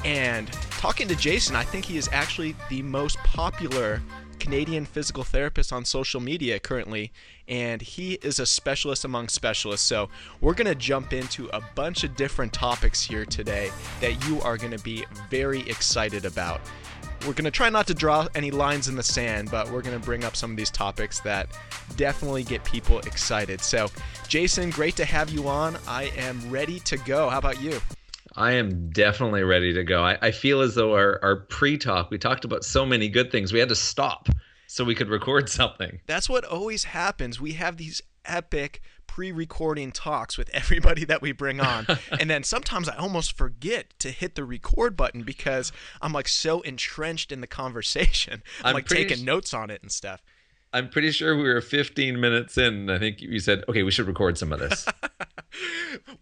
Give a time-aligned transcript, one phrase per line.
[0.05, 4.03] And talking to Jason, I think he is actually the most popular
[4.39, 7.12] Canadian physical therapist on social media currently,
[7.48, 9.87] and he is a specialist among specialists.
[9.87, 10.09] So,
[10.41, 13.70] we're going to jump into a bunch of different topics here today
[14.01, 16.61] that you are going to be very excited about.
[17.27, 19.98] We're going to try not to draw any lines in the sand, but we're going
[19.98, 21.48] to bring up some of these topics that
[21.97, 23.61] definitely get people excited.
[23.62, 23.89] So,
[24.28, 25.77] Jason, great to have you on.
[25.89, 27.28] I am ready to go.
[27.28, 27.81] How about you?
[28.37, 30.05] I am definitely ready to go.
[30.05, 33.33] I, I feel as though our, our pre talk, we talked about so many good
[33.33, 34.28] things, we had to stop
[34.67, 36.01] so we could record something.
[36.06, 37.41] That's what always happens.
[37.41, 41.87] We have these epic pre recording talks with everybody that we bring on.
[42.20, 46.61] and then sometimes I almost forget to hit the record button because I'm like so
[46.61, 48.43] entrenched in the conversation.
[48.61, 50.23] I'm, I'm like taking notes on it and stuff.
[50.73, 52.91] I'm pretty sure we were 15 minutes in.
[52.91, 54.87] I think you said, okay, we should record some of this.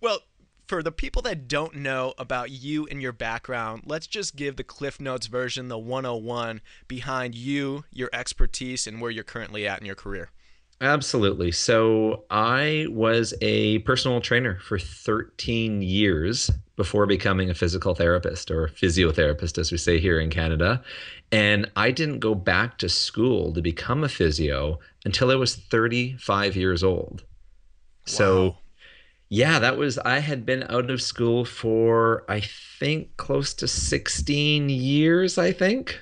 [0.00, 0.20] well,
[0.66, 4.64] for the people that don't know about you and your background, let's just give the
[4.64, 9.86] Cliff Notes version, the 101 behind you, your expertise, and where you're currently at in
[9.86, 10.30] your career.
[10.80, 11.52] Absolutely.
[11.52, 18.68] So, I was a personal trainer for 13 years before becoming a physical therapist or
[18.68, 20.82] physiotherapist, as we say here in Canada.
[21.30, 26.56] And I didn't go back to school to become a physio until I was 35
[26.56, 27.22] years old.
[27.22, 27.26] Wow.
[28.04, 28.56] So,
[29.28, 34.68] yeah, that was, I had been out of school for, I think, close to 16
[34.68, 36.00] years, I think.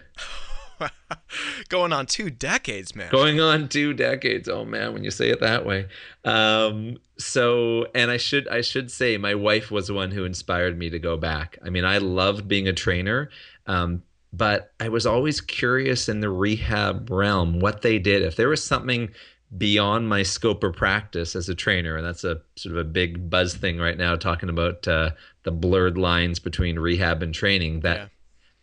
[1.68, 3.10] Going on two decades, man.
[3.10, 4.48] Going on two decades.
[4.48, 5.86] Oh man, when you say it that way.
[6.24, 10.78] Um, so, and I should I should say, my wife was the one who inspired
[10.78, 11.58] me to go back.
[11.64, 13.30] I mean, I loved being a trainer,
[13.66, 18.22] um, but I was always curious in the rehab realm what they did.
[18.22, 19.10] If there was something
[19.56, 21.96] beyond my scope of practice as a trainer.
[21.96, 25.10] And that's a sort of a big buzz thing right now talking about uh,
[25.42, 28.10] the blurred lines between rehab and training that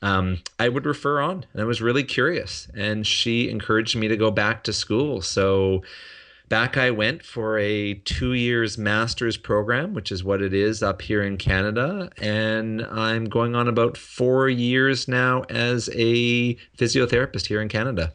[0.01, 0.17] yeah.
[0.17, 1.45] um, i would refer on.
[1.53, 2.67] And i was really curious.
[2.75, 5.22] And she encouraged me to go back to school.
[5.22, 5.83] So
[6.47, 11.03] back i went for a two years master's program which is what it is up
[11.03, 12.09] here in canada.
[12.17, 18.13] And i'm going on about four years now as a physiotherapist here in canada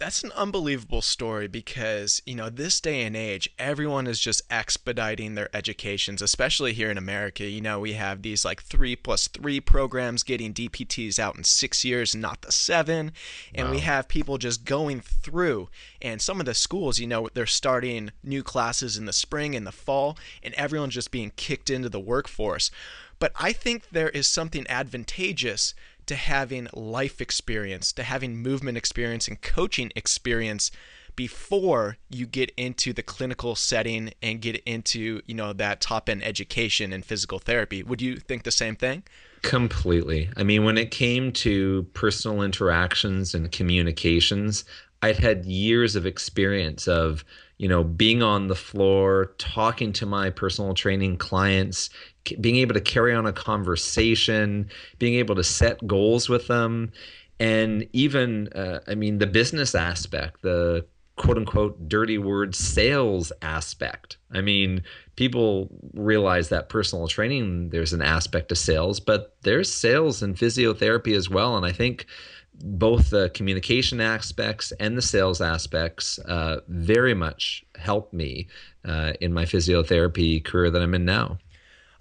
[0.00, 5.34] that's an unbelievable story because, you know, this day and age, everyone is just expediting
[5.34, 7.44] their educations, especially here in America.
[7.44, 11.84] You know, we have these like three plus three programs getting DPTs out in six
[11.84, 13.12] years, not the seven.
[13.54, 13.72] And wow.
[13.74, 15.68] we have people just going through.
[16.00, 19.66] And some of the schools, you know, they're starting new classes in the spring and
[19.66, 22.70] the fall, and everyone's just being kicked into the workforce.
[23.18, 25.74] But I think there is something advantageous
[26.10, 30.72] to having life experience, to having movement experience and coaching experience
[31.14, 36.24] before you get into the clinical setting and get into, you know, that top end
[36.24, 37.84] education and physical therapy.
[37.84, 39.04] Would you think the same thing?
[39.42, 40.28] Completely.
[40.36, 44.64] I mean, when it came to personal interactions and communications,
[45.02, 47.24] I'd had years of experience of,
[47.60, 51.90] you know, being on the floor, talking to my personal training clients,
[52.40, 54.66] being able to carry on a conversation,
[54.98, 56.90] being able to set goals with them,
[57.38, 60.86] and even, uh, I mean, the business aspect, the
[61.16, 64.16] quote unquote dirty word sales aspect.
[64.32, 64.82] I mean,
[65.16, 71.14] people realize that personal training, there's an aspect of sales, but there's sales in physiotherapy
[71.14, 71.58] as well.
[71.58, 72.06] And I think
[72.62, 78.48] both the communication aspects and the sales aspects uh, very much helped me
[78.84, 81.38] uh, in my physiotherapy career that I'm in now.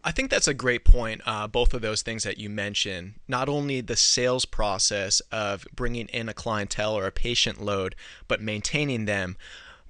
[0.03, 1.21] I think that's a great point.
[1.25, 6.07] Uh, both of those things that you mentioned, not only the sales process of bringing
[6.07, 7.95] in a clientele or a patient load,
[8.27, 9.35] but maintaining them,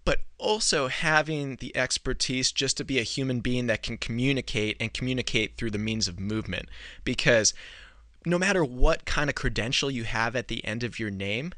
[0.06, 4.94] but also having the expertise just to be a human being that can communicate and
[4.94, 6.70] communicate through the means of movement.
[7.04, 7.54] Because
[8.26, 11.54] no matter what kind of credential you have at the end of your name,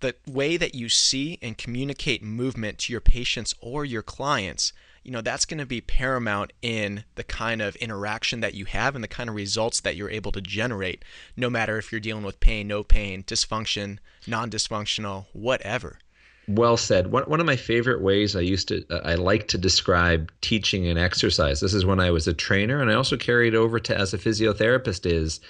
[0.00, 4.72] the way that you see and communicate movement to your patients or your clients
[5.02, 8.94] you know that's going to be paramount in the kind of interaction that you have
[8.94, 11.04] and the kind of results that you're able to generate
[11.36, 15.98] no matter if you're dealing with pain no pain dysfunction non-dysfunctional whatever.
[16.48, 17.12] Well said.
[17.12, 20.98] One, one of my favorite ways i used to i like to describe teaching and
[20.98, 24.12] exercise this is when i was a trainer and i also carried over to as
[24.12, 25.40] a physiotherapist is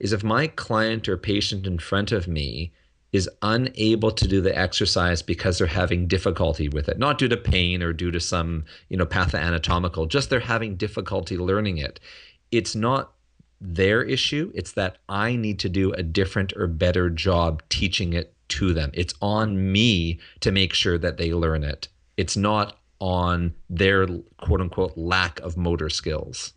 [0.00, 2.72] is if my client or patient in front of me
[3.12, 7.36] is unable to do the exercise because they're having difficulty with it, not due to
[7.36, 11.98] pain or due to some, you know, pathoanatomical, just they're having difficulty learning it.
[12.50, 13.12] It's not
[13.60, 18.34] their issue, it's that I need to do a different or better job teaching it
[18.48, 18.90] to them.
[18.94, 21.88] It's on me to make sure that they learn it.
[22.16, 24.06] It's not on their
[24.38, 26.52] quote unquote lack of motor skills.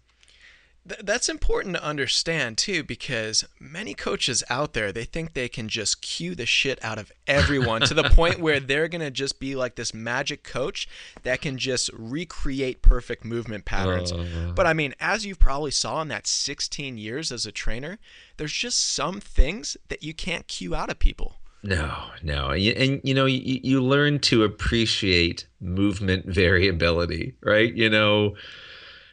[0.88, 5.70] Th- that's important to understand too, because many coaches out there they think they can
[5.70, 9.56] just cue the shit out of everyone to the point where they're gonna just be
[9.56, 10.88] like this magic coach
[11.24, 14.12] that can just recreate perfect movement patterns.
[14.12, 18.00] Uh, but I mean, as you probably saw in that 16 years as a trainer,
[18.38, 21.36] there's just some things that you can't cue out of people.
[21.64, 27.72] No, no, and, and you know you, you learn to appreciate movement variability, right?
[27.72, 28.36] You know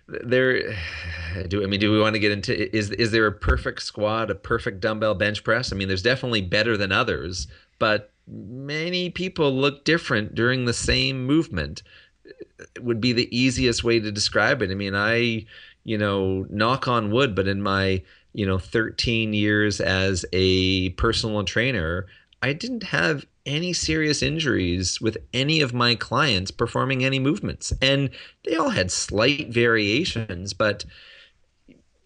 [0.09, 0.75] there
[1.49, 4.31] do I mean do we want to get into is is there a perfect squat,
[4.31, 5.73] a perfect dumbbell bench press?
[5.73, 7.47] I mean, there's definitely better than others,
[7.79, 11.83] but many people look different during the same movement.
[12.75, 14.71] It would be the easiest way to describe it.
[14.71, 15.47] I mean, I,
[15.85, 18.03] you know, knock on wood, but in my,
[18.33, 22.07] you know, 13 years as a personal trainer,
[22.43, 27.73] I didn't have any serious injuries with any of my clients performing any movements.
[27.83, 28.11] And
[28.45, 30.85] they all had slight variations, but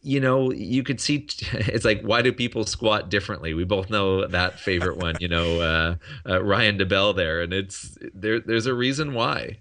[0.05, 3.55] you know, you could see it's like, why do people squat differently?
[3.55, 5.95] We both know that favorite one, you know, uh,
[6.29, 8.41] uh, Ryan DeBell there, and it's there.
[8.41, 9.59] There's a reason why.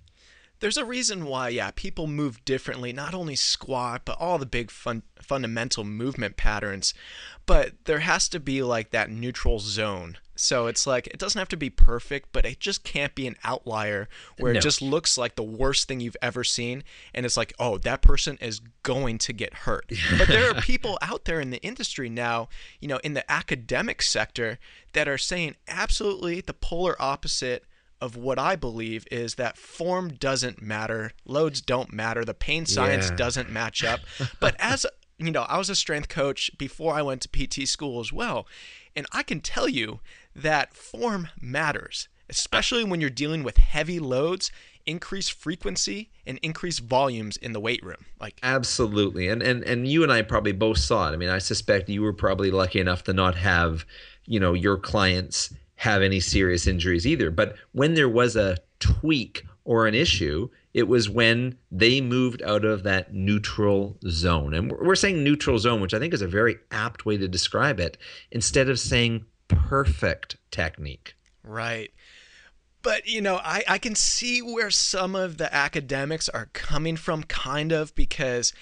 [0.59, 2.93] There's a reason why, yeah, people move differently.
[2.93, 6.93] Not only squat, but all the big fun, fundamental movement patterns.
[7.47, 11.49] But there has to be like that neutral zone so it's like it doesn't have
[11.49, 14.09] to be perfect, but it just can't be an outlier
[14.39, 14.57] where no.
[14.57, 16.83] it just looks like the worst thing you've ever seen
[17.13, 20.97] and it's like, "Oh, that person is going to get hurt." but there are people
[21.01, 22.49] out there in the industry now,
[22.79, 24.57] you know, in the academic sector
[24.93, 27.65] that are saying absolutely the polar opposite
[28.01, 33.11] of what I believe is that form doesn't matter, loads don't matter, the pain science
[33.11, 33.15] yeah.
[33.15, 33.99] doesn't match up.
[34.39, 34.87] But as
[35.19, 38.47] you know, I was a strength coach before I went to PT school as well.
[38.95, 39.99] And I can tell you
[40.35, 44.51] that form matters, especially when you're dealing with heavy loads,
[44.85, 48.05] increased frequency and increased volumes in the weight room.
[48.19, 49.27] Like Absolutely.
[49.27, 51.13] And and and you and I probably both saw it.
[51.13, 53.85] I mean, I suspect you were probably lucky enough to not have,
[54.25, 57.31] you know, your clients have any serious injuries either.
[57.31, 62.65] But when there was a tweak or an issue, it was when they moved out
[62.65, 64.53] of that neutral zone.
[64.53, 67.79] And we're saying neutral zone, which I think is a very apt way to describe
[67.79, 67.97] it,
[68.31, 71.15] instead of saying perfect technique.
[71.43, 71.91] Right.
[72.83, 77.23] But, you know, I, I can see where some of the academics are coming from,
[77.23, 78.53] kind of, because,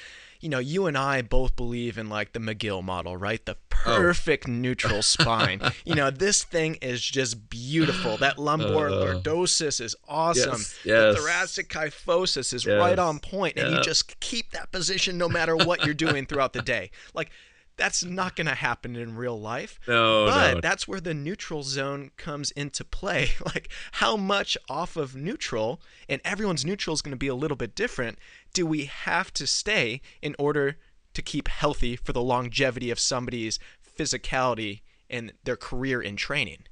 [0.41, 3.46] you know, you and I both believe in like the McGill model, right?
[3.46, 3.55] The
[3.86, 3.96] oh.
[3.96, 4.51] perfect oh.
[4.51, 5.62] neutral spine.
[5.86, 8.17] you know, this thing is just beautiful.
[8.17, 10.60] That lumbar uh, lordosis is awesome.
[10.60, 11.15] Yes, yes.
[11.15, 15.29] The thoracic kyphosis is yes, right on point, and you just keep that position no
[15.29, 16.91] matter what you're doing throughout the day.
[17.13, 17.31] Like
[17.80, 19.80] that's not going to happen in real life.
[19.88, 20.62] No, but no.
[20.62, 23.32] that's where the neutral zone comes into play.
[23.46, 27.58] like how much off of neutral, and everyone's neutral is going to be a little
[27.58, 28.20] bit different.
[28.54, 30.78] Do we have to stay in order
[31.14, 33.58] to keep healthy for the longevity of somebody's
[33.98, 36.66] physicality and their career in training?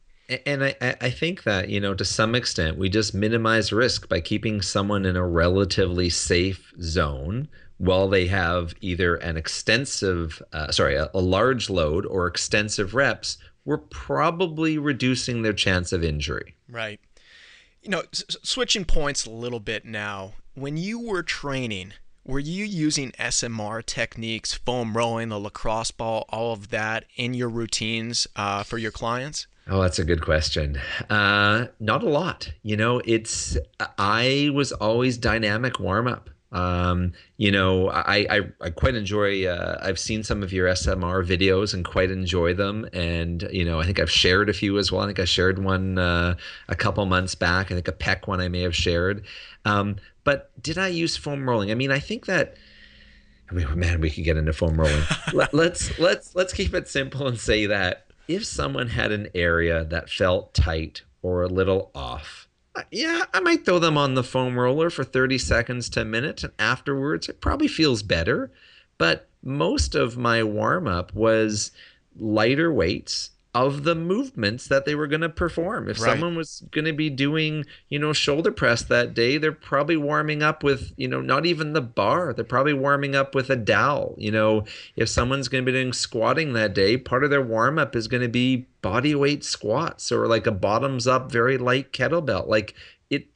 [0.45, 4.19] And I, I think that, you know, to some extent, we just minimize risk by
[4.19, 10.95] keeping someone in a relatively safe zone while they have either an extensive, uh, sorry,
[10.95, 16.55] a, a large load or extensive reps, we're probably reducing their chance of injury.
[16.69, 16.99] Right.
[17.81, 20.33] You know, s- switching points a little bit now.
[20.55, 21.93] When you were training,
[22.25, 27.49] were you using SMR techniques, foam rolling, the lacrosse ball, all of that in your
[27.49, 29.47] routines uh, for your clients?
[29.69, 30.79] Oh, that's a good question.
[31.09, 32.51] Uh, not a lot.
[32.63, 33.57] You know, it's
[33.97, 36.29] I was always dynamic warm up.
[36.51, 39.45] Um, you know, I, I, I quite enjoy.
[39.45, 42.87] Uh, I've seen some of your SMR videos and quite enjoy them.
[42.93, 45.01] And you know, I think I've shared a few as well.
[45.01, 46.35] I think I shared one uh,
[46.69, 47.71] a couple months back.
[47.71, 49.25] I think a PEC one I may have shared.
[49.65, 51.71] Um, but did I use foam rolling?
[51.71, 52.55] I mean, I think that.
[53.49, 55.03] I mean, man, we could get into foam rolling.
[55.33, 59.85] Let, let's let's let's keep it simple and say that if someone had an area
[59.85, 62.46] that felt tight or a little off,
[62.77, 66.05] Uh, yeah, I might throw them on the foam roller for 30 seconds to a
[66.05, 68.51] minute, and afterwards it probably feels better.
[68.99, 71.71] But most of my warm up was
[72.19, 75.89] lighter weights of the movements that they were going to perform.
[75.89, 76.11] If right.
[76.11, 80.43] someone was going to be doing, you know, shoulder press that day, they're probably warming
[80.43, 82.33] up with, you know, not even the bar.
[82.33, 84.13] They're probably warming up with a dowel.
[84.19, 84.65] You know,
[84.95, 88.07] if someone's going to be doing squatting that day, part of their warm up is
[88.07, 92.47] going to be body weight squats or like a bottoms up very light kettlebell.
[92.47, 92.73] Like
[93.09, 93.27] it,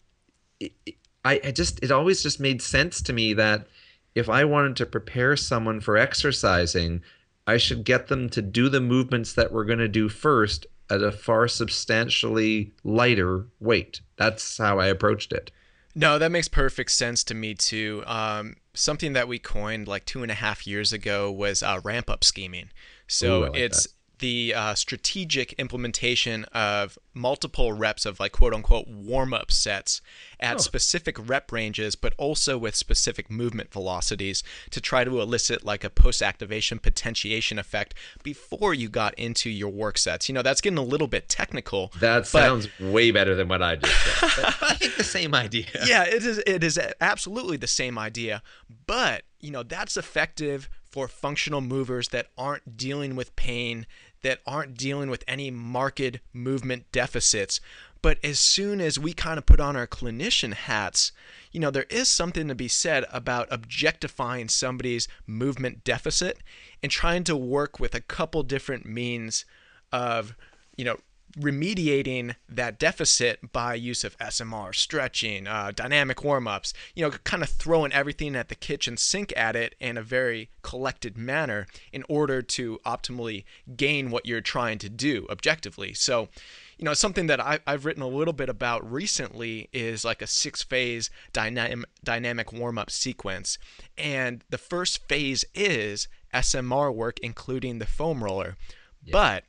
[0.60, 3.68] it, it I, I just it always just made sense to me that
[4.16, 7.02] if I wanted to prepare someone for exercising,
[7.46, 11.02] I should get them to do the movements that we're going to do first at
[11.02, 14.02] a far substantially lighter weight.
[14.18, 15.52] That's how I approached it.
[15.94, 18.04] No, that makes perfect sense to me too.
[18.08, 22.10] Um, something that we coined like two and a half years ago was uh, ramp
[22.10, 22.70] up scheming.
[23.08, 28.54] So Ooh, like it's that the uh, strategic implementation of multiple reps of like quote
[28.54, 30.02] unquote warm up sets
[30.40, 30.60] at oh.
[30.60, 35.90] specific rep ranges, but also with specific movement velocities to try to elicit like a
[35.90, 40.30] post activation potentiation effect before you got into your work sets.
[40.30, 41.92] You know, that's getting a little bit technical.
[42.00, 43.94] That sounds way better than what I just
[44.36, 44.46] said.
[44.62, 45.66] I think the same idea.
[45.86, 46.42] Yeah, it is.
[46.48, 48.42] It is absolutely the same idea,
[48.88, 53.88] but you know that's effective for functional movers that aren't dealing with pain
[54.24, 57.60] that aren't dealing with any marked movement deficits.
[58.02, 61.12] But as soon as we kind of put on our clinician hats,
[61.52, 66.40] you know, there is something to be said about objectifying somebody's movement deficit
[66.82, 69.46] and trying to work with a couple different means
[69.92, 70.36] of,
[70.76, 70.98] you know,
[71.38, 77.44] remediating that deficit by use of SMR, stretching, uh, dynamic warm ups, you know, kind
[77.44, 82.04] of throwing everything at the kitchen sink at it in a very collected manner in
[82.10, 83.44] order to optimally
[83.76, 85.94] gain what you're trying to do objectively.
[85.94, 86.30] So,
[86.78, 90.28] you know, something that I, have written a little bit about recently is like a
[90.28, 93.58] six phase dynamic, dynamic warm up sequence.
[93.98, 98.58] And the first phase is SMR work, including the foam roller.
[99.04, 99.12] Yeah.
[99.12, 99.44] But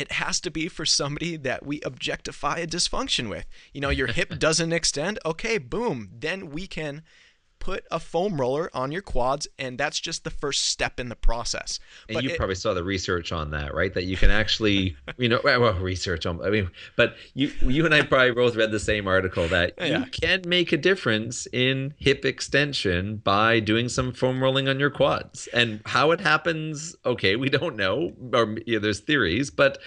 [0.00, 3.44] it has to be for somebody that we objectify a dysfunction with.
[3.74, 5.18] You know, your hip doesn't extend.
[5.26, 6.10] Okay, boom.
[6.18, 7.02] Then we can
[7.60, 11.14] put a foam roller on your quads and that's just the first step in the
[11.14, 11.78] process.
[12.08, 13.94] And but you it, probably saw the research on that right?
[13.94, 17.94] That you can actually you know well research on i mean but you you and
[17.94, 19.98] i probably both read the same article that yeah.
[19.98, 24.90] you can make a difference in hip extension by doing some foam rolling on your
[24.90, 25.48] quads.
[25.52, 29.78] And how it happens okay we don't know or yeah, there's theories but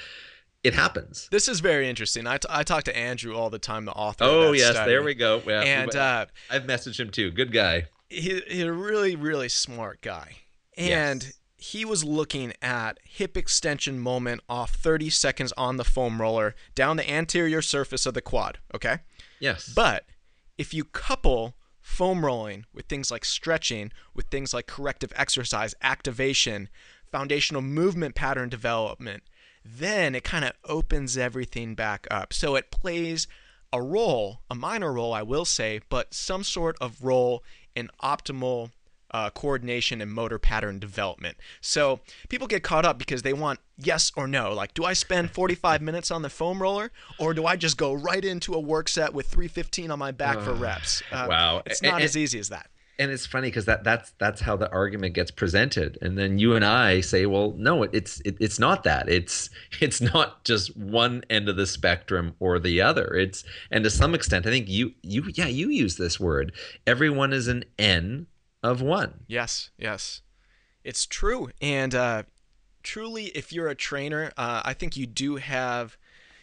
[0.63, 1.27] it happens.
[1.29, 2.25] This is very interesting.
[2.25, 4.23] I, t- I talk to Andrew all the time, the author.
[4.23, 4.91] Oh yes, study.
[4.91, 5.41] there we go.
[5.45, 7.31] Yeah, and uh, I've messaged him too.
[7.31, 7.87] Good guy.
[8.09, 10.37] He, he's a really really smart guy,
[10.77, 11.33] and yes.
[11.57, 16.97] he was looking at hip extension moment off 30 seconds on the foam roller down
[16.97, 18.59] the anterior surface of the quad.
[18.73, 18.99] Okay.
[19.39, 19.73] Yes.
[19.75, 20.05] But
[20.57, 26.69] if you couple foam rolling with things like stretching, with things like corrective exercise, activation,
[27.11, 29.23] foundational movement pattern development
[29.65, 32.33] then it kind of opens everything back up.
[32.33, 33.27] So it plays
[33.71, 37.43] a role, a minor role, I will say, but some sort of role
[37.75, 38.71] in optimal
[39.11, 41.37] uh, coordination and motor pattern development.
[41.61, 44.53] So people get caught up because they want yes or no.
[44.53, 47.93] Like, do I spend 45 minutes on the foam roller, or do I just go
[47.93, 51.03] right into a work set with 315 on my back uh, for reps?
[51.11, 54.41] Uh, wow, it's not as easy as that and it's funny because that that's that's
[54.41, 55.97] how the argument gets presented.
[56.01, 59.09] And then you and i say well no it's it, it's not that.
[59.09, 59.49] It's
[59.81, 63.13] it's not just one end of the spectrum or the other.
[63.15, 66.53] It's and to some extent i think you you yeah you use this word.
[66.85, 68.27] Everyone is an n
[68.61, 69.21] of one.
[69.27, 70.21] Yes yes.
[70.83, 71.49] It's true.
[71.61, 72.23] And uh
[72.83, 75.97] truly if you're a trainer uh, i think you do have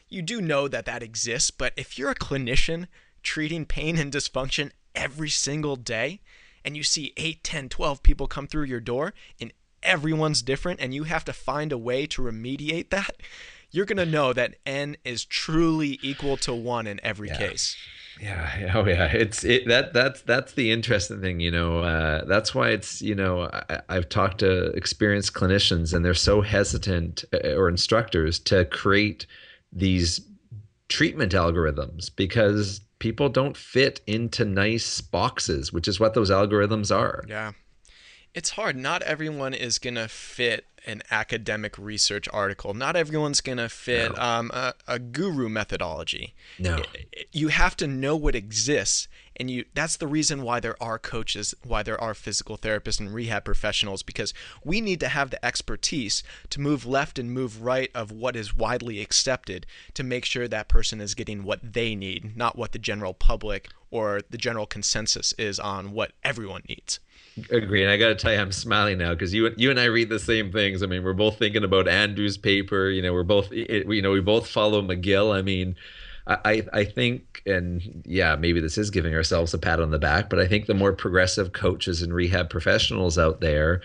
[0.08, 1.50] you do know that that exists.
[1.50, 2.88] But if you're a clinician
[3.22, 6.20] treating pain and dysfunction every single day
[6.64, 9.52] and you see 8, 10, 12 people come through your door and
[9.82, 13.16] everyone's different and you have to find a way to remediate that,
[13.70, 17.38] you're going to know that n is truly equal to 1 in every yeah.
[17.38, 17.76] case.
[18.20, 21.80] Yeah, oh yeah, it's it that that's that's the interesting thing, you know.
[21.80, 26.40] Uh, that's why it's you know I, I've talked to experienced clinicians and they're so
[26.42, 29.26] hesitant uh, or instructors to create
[29.72, 30.20] these
[30.88, 37.24] treatment algorithms because people don't fit into nice boxes, which is what those algorithms are.
[37.26, 37.52] Yeah.
[38.32, 38.76] It's hard.
[38.76, 42.72] Not everyone is going to fit an academic research article.
[42.74, 44.22] Not everyone's going to fit No.
[44.22, 46.34] um, a, a guru methodology.
[46.58, 46.82] No.
[47.32, 49.08] You have to know what exists,
[49.40, 49.64] and you.
[49.74, 54.02] That's the reason why there are coaches, why there are physical therapists and rehab professionals,
[54.02, 58.36] because we need to have the expertise to move left and move right of what
[58.36, 62.72] is widely accepted to make sure that person is getting what they need, not what
[62.72, 67.00] the general public or the general consensus is on what everyone needs.
[67.50, 67.82] Agree.
[67.82, 70.10] And I got to tell you, I'm smiling now because you you and I read
[70.10, 70.82] the same things.
[70.82, 72.90] I mean, we're both thinking about Andrew's paper.
[72.90, 75.34] You know, we're both it, you know we both follow McGill.
[75.34, 75.76] I mean,
[76.44, 80.30] I I think, and yeah, maybe this is giving ourselves a pat on the back,
[80.30, 83.82] but I think the more progressive coaches and rehab professionals out there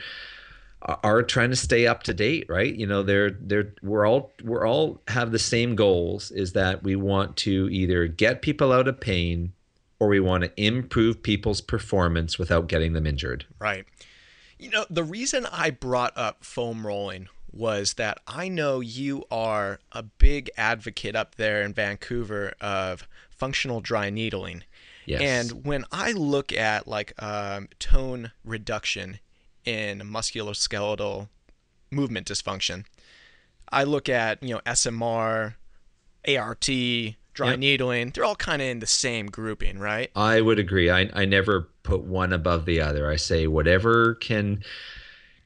[1.03, 4.67] are trying to stay up to date right you know they're they're we're all we're
[4.67, 8.99] all have the same goals is that we want to either get people out of
[8.99, 9.51] pain
[9.99, 13.85] or we want to improve people's performance without getting them injured Right.
[14.57, 19.79] You know, the reason I brought up foam rolling was that I know you are
[19.91, 24.63] a big advocate up there in Vancouver of functional dry needling.
[25.05, 25.21] Yes.
[25.21, 29.19] And when I look at like um, tone reduction
[29.63, 31.29] in musculoskeletal
[31.91, 32.85] movement dysfunction,
[33.71, 35.55] I look at, you know, SMR,
[36.27, 36.69] ART,
[37.33, 37.59] dry Yep.
[37.59, 38.09] needling.
[38.11, 40.09] They're all kind of in the same grouping, right?
[40.15, 40.89] I would agree.
[40.89, 43.09] I, I never put one above the other.
[43.09, 44.63] I say whatever can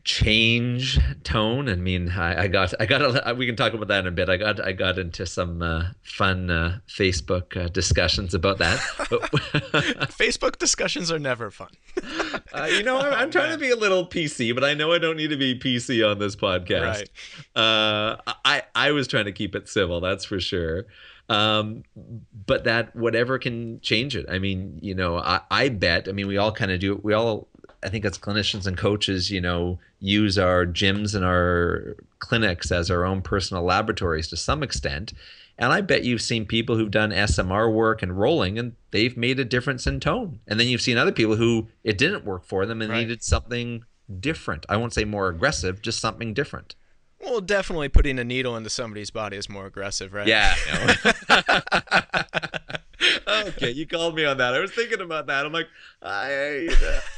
[0.04, 1.70] change tone.
[1.70, 4.12] I mean, I, I got I got a, we can talk about that in a
[4.12, 4.30] bit.
[4.30, 8.78] I got I got into some uh, fun uh, Facebook uh, discussions about that.
[10.18, 11.70] Facebook discussions are never fun.
[12.54, 14.98] uh, you know, I'm, I'm trying to be a little PC, but I know I
[14.98, 17.08] don't need to be PC on this podcast.
[17.56, 17.62] Right.
[17.62, 20.86] Uh, I I was trying to keep it civil, that's for sure.
[21.30, 21.84] Um,
[22.48, 24.26] but that whatever can change it.
[24.30, 26.08] I mean, you know, I, I bet.
[26.10, 26.94] I mean, we all kind of do.
[26.94, 27.04] it.
[27.04, 27.48] We all,
[27.84, 32.92] I think, as clinicians and coaches, you know, use our gyms and our clinics as
[32.92, 35.14] our own personal laboratories to some extent.
[35.58, 39.40] And I bet you've seen people who've done SMR work and rolling, and they've made
[39.40, 40.40] a difference in tone.
[40.48, 43.00] And then you've seen other people who it didn't work for them and Right.
[43.02, 43.84] needed something
[44.20, 44.66] different.
[44.70, 46.76] I won't say more aggressive, just something different.
[47.22, 50.28] Well, definitely putting a needle into somebody's body is more aggressive, right?
[50.28, 50.56] Yeah.
[53.28, 54.54] okay, you called me on that.
[54.54, 55.46] I was thinking about that.
[55.46, 55.68] I'm like,
[56.02, 56.70] I,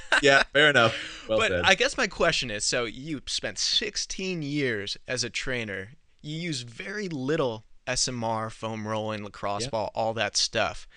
[0.22, 0.96] yeah, fair enough.
[1.28, 1.62] Well but said.
[1.64, 5.94] I guess my question is so you spent 16 years as a trainer.
[6.22, 9.70] You use very little SMR, foam rolling, lacrosse Yeah.
[9.70, 10.88] ball, all that stuff.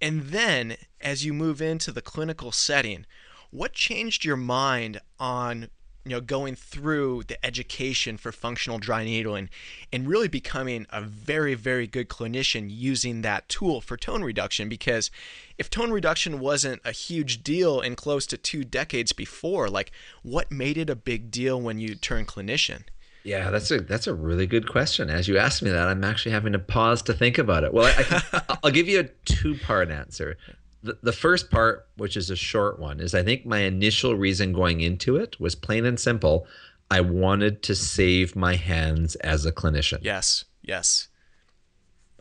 [0.00, 3.06] And then as you move into the clinical setting,
[3.50, 5.68] what changed your mind on
[6.04, 9.48] you know going through the education for functional dry needling
[9.92, 15.10] and really becoming a very very good clinician using that tool for tone reduction because
[15.58, 19.90] if tone reduction wasn't a huge deal in close to two decades before like
[20.22, 22.82] what made it a big deal when you turned clinician
[23.26, 25.08] Yeah, that's a that's a really good question.
[25.08, 27.72] As you asked me that, I'm actually having to pause to think about it.
[27.72, 30.36] Well, I, I, I'll give you a two part answer.
[30.84, 34.52] The, the first part, which is a short one, is I think my initial reason
[34.52, 36.46] going into it was plain and simple.
[36.90, 39.98] I wanted to save my hands as a clinician.
[40.02, 41.08] yes yes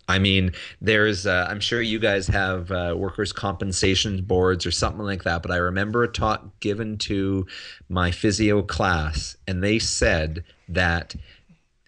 [0.08, 5.06] I mean, there's, uh, I'm sure you guys have uh, workers' compensation boards or something
[5.06, 7.48] like that, but I remember a talk given to
[7.88, 11.16] my physio class, and they said that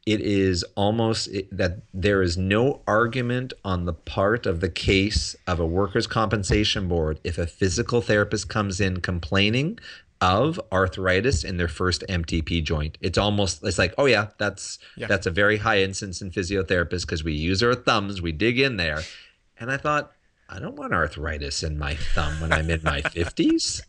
[0.06, 5.60] it is almost that there is no argument on the part of the case of
[5.60, 9.80] a workers' compensation board if a physical therapist comes in complaining
[10.22, 12.98] of arthritis in their first MTP joint.
[13.02, 15.08] It's almost it's like, oh yeah, that's Yeah.
[15.08, 18.78] that's a very high instance in physiotherapists because we use our thumbs, we dig in
[18.78, 19.02] there.
[19.60, 20.12] And I thought,
[20.48, 23.82] I don't want arthritis in my thumb when I'm in my 50s.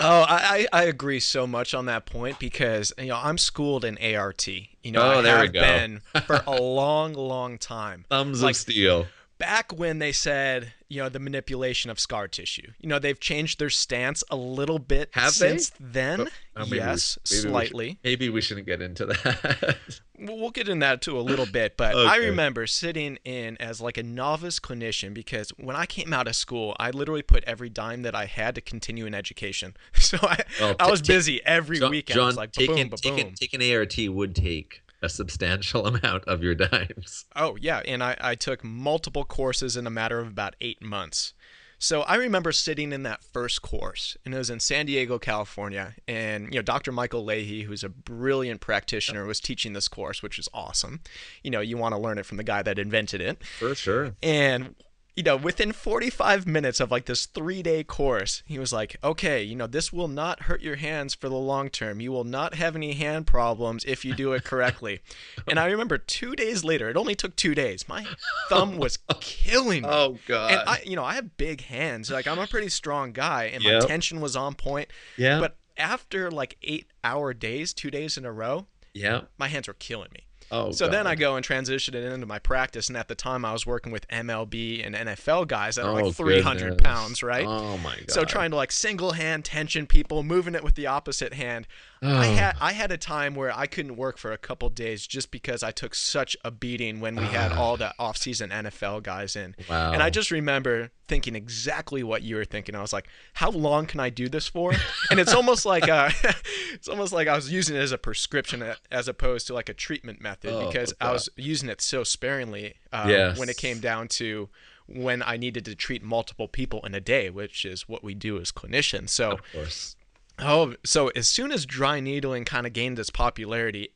[0.00, 3.98] Oh, I, I agree so much on that point because you know I'm schooled in
[3.98, 4.46] ART.
[4.46, 5.60] You know, Oh, I there we have go.
[5.60, 8.04] been for a long, long time.
[8.08, 9.06] Thumbs Like- of steel.
[9.38, 12.72] Back when they said, you know, the manipulation of scar tissue.
[12.80, 15.50] You know, they've changed their stance a little bit Have they?
[15.50, 16.28] since then.
[16.56, 17.98] Oh, maybe we- yes, maybe we should- slightly.
[18.02, 19.76] Maybe we shouldn't get into that.
[20.20, 23.96] We'll get in that too a little bit, but I remember sitting in as like
[23.96, 28.02] a novice clinician because when I came out of school, I literally put every dime
[28.02, 29.76] that I had to continue in education.
[30.00, 32.18] So I, Well, I was busy every John, weekend.
[32.20, 36.42] I was like, taking, boom, boom, taking, taking ART would take a substantial amount of
[36.42, 37.24] your dimes.
[37.36, 41.34] Oh yeah, and I, I took multiple courses in a matter of about eight months.
[41.80, 45.94] So I remember sitting in that first course, and it was in San Diego, California,
[46.08, 46.90] and you know Dr.
[46.90, 51.00] Michael Leahy, who's a brilliant practitioner, was teaching this course, which is awesome.
[51.44, 54.16] You know, you want to learn it from the guy that invented it, For sure.
[54.24, 54.74] and
[55.18, 59.42] you know, within 45 minutes of like this three day course, he was like, okay,
[59.42, 62.00] you know, this will not hurt your hands for the long term.
[62.00, 65.00] You will not have any hand problems if you do it correctly.
[65.48, 68.06] and I remember two days later, it only took two days, my
[68.48, 69.88] thumb was oh, killing me.
[69.90, 70.52] Oh, God.
[70.52, 72.12] And I, you know, I have big hands.
[72.12, 74.88] Like, I'm a pretty strong guy, and my tension was on point.
[75.16, 75.40] Yeah.
[75.40, 79.22] But after like eight hour days, two days in a row, yeah.
[79.36, 80.27] my hands were killing me.
[80.50, 83.44] Oh, So then I go and transition it into my practice, and at the time
[83.44, 86.82] I was working with MLB and NFL guys that are Oh, like 300 goodness.
[86.82, 87.44] pounds, right?
[87.46, 88.10] Oh my god.
[88.10, 91.66] So trying to like single hand tension people, moving it with the opposite hand.
[92.02, 92.34] I Oh.
[92.34, 95.62] had I had a time where I couldn't work for a couple days just because
[95.62, 99.56] I took such a beating when we had all the off-season NFL guys in.
[99.68, 99.92] Wow.
[99.92, 102.74] And I just remember thinking exactly what you were thinking.
[102.74, 104.72] I was like, "How long can I do this for?"
[105.10, 106.10] And it's almost like uh,
[106.72, 109.74] it's almost like I was using it as a prescription as opposed to like a
[109.74, 113.38] treatment method Oh, because I was using it so sparingly uh, Yes.
[113.38, 114.48] when it came down to
[114.86, 118.40] when I needed to treat multiple people in a day, which is what we do
[118.40, 119.10] as clinicians.
[119.10, 119.96] So, Of course.
[120.40, 123.90] Oh, so as soon as dry needling kind of gained its popularity,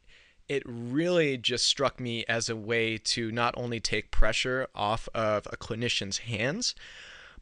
[0.49, 5.47] it really just struck me as a way to not only take pressure off of
[5.53, 6.75] a clinician's hands,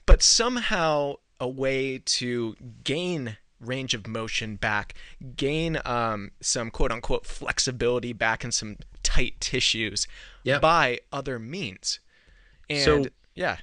[0.06, 4.94] but somehow a way to gain range of motion back,
[5.36, 10.06] gain um, some quote unquote flexibility back in some tight tissues
[10.44, 10.60] Yep.
[10.62, 12.00] by other means.
[12.68, 13.58] And So- yeah,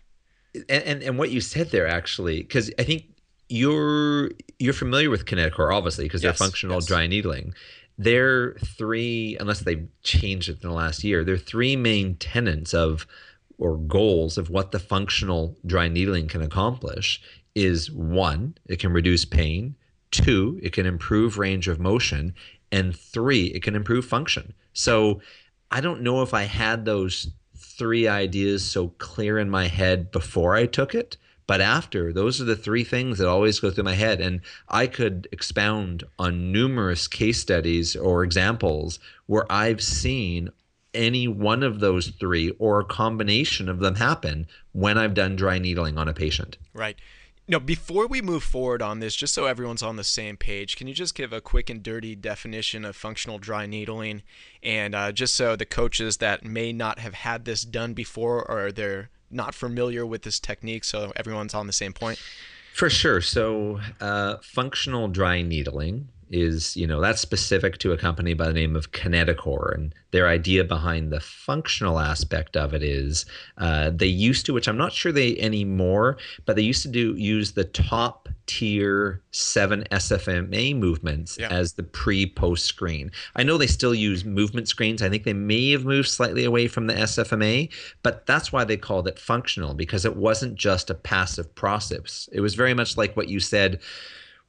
[0.69, 3.05] and, and and what you said there actually because i think
[3.49, 6.85] you're you're familiar with Kinetacore obviously because Yes, they're functional yes.
[6.85, 7.53] dry needling
[7.97, 13.07] they're three unless they've changed it in the last year they're three main tenets of
[13.57, 17.21] or goals of what the functional dry needling can accomplish
[17.55, 19.75] is one it can reduce pain
[20.11, 22.33] two it can improve range of motion
[22.71, 25.19] and three it can improve function so
[25.71, 27.29] i don't know if i had those
[27.77, 31.17] three ideas so clear in my head before I took it.
[31.47, 34.19] But after, those are the three things that always go through my head.
[34.19, 40.49] And I could expound on numerous case studies or examples where I've seen
[40.93, 45.57] any one of those three or a combination of them happen when I've done dry
[45.57, 46.57] needling on a patient.
[46.73, 46.97] right.
[47.49, 50.85] Now, before we move forward on this, just so everyone's on the same page, can
[50.85, 54.23] you just give a quick and dirty definition of functional dry needling?
[54.61, 58.73] And uh, just so the coaches that may not have had this done before or
[58.73, 62.19] they're not familiar with this technique, so everyone's on the same point.
[62.73, 63.21] For sure.
[63.21, 68.53] So, uh, functional dry needling is, you know, that's specific to a company by the
[68.53, 69.73] name of Kinetacore.
[69.73, 73.25] And their idea behind the functional aspect of it is
[73.57, 77.15] uh, they used to, which I'm not sure they anymore, but they used to do
[77.15, 81.49] use the top tier 7 SFMA movements Yeah.
[81.49, 83.11] as the pre post screen.
[83.35, 85.01] I know they still use movement screens.
[85.01, 87.69] I think they may have moved slightly away from the SFMA,
[88.03, 92.27] but that's why they called it functional because it wasn't just a passive process.
[92.31, 93.79] It was very much like what you said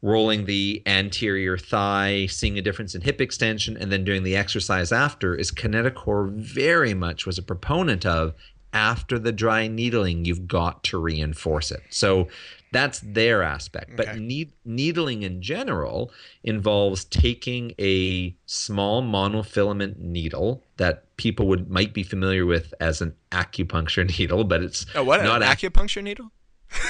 [0.00, 4.92] rolling the anterior thigh, seeing a difference in hip extension, and then doing the exercise
[4.92, 8.32] after is Kinetacore very much was a proponent of
[8.72, 11.82] after the dry needling, you've got to reinforce it.
[11.90, 12.28] So
[12.72, 13.96] that's their aspect.
[13.96, 16.10] But need, needling in general
[16.44, 23.14] involves taking a small monofilament needle that people would might be familiar with as an
[23.32, 25.22] acupuncture needle, but it's Oh, what?
[25.24, 26.30] not an ac- acupuncture needle?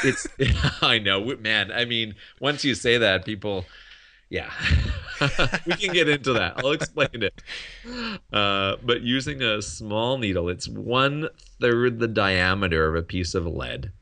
[0.03, 0.27] it's
[0.83, 3.65] i know man i mean once you say that people
[4.29, 4.51] yeah
[5.67, 7.41] we can get into that i'll explain it
[8.33, 11.29] uh, but using a small needle it's one
[11.61, 13.93] third the diameter of a piece of lead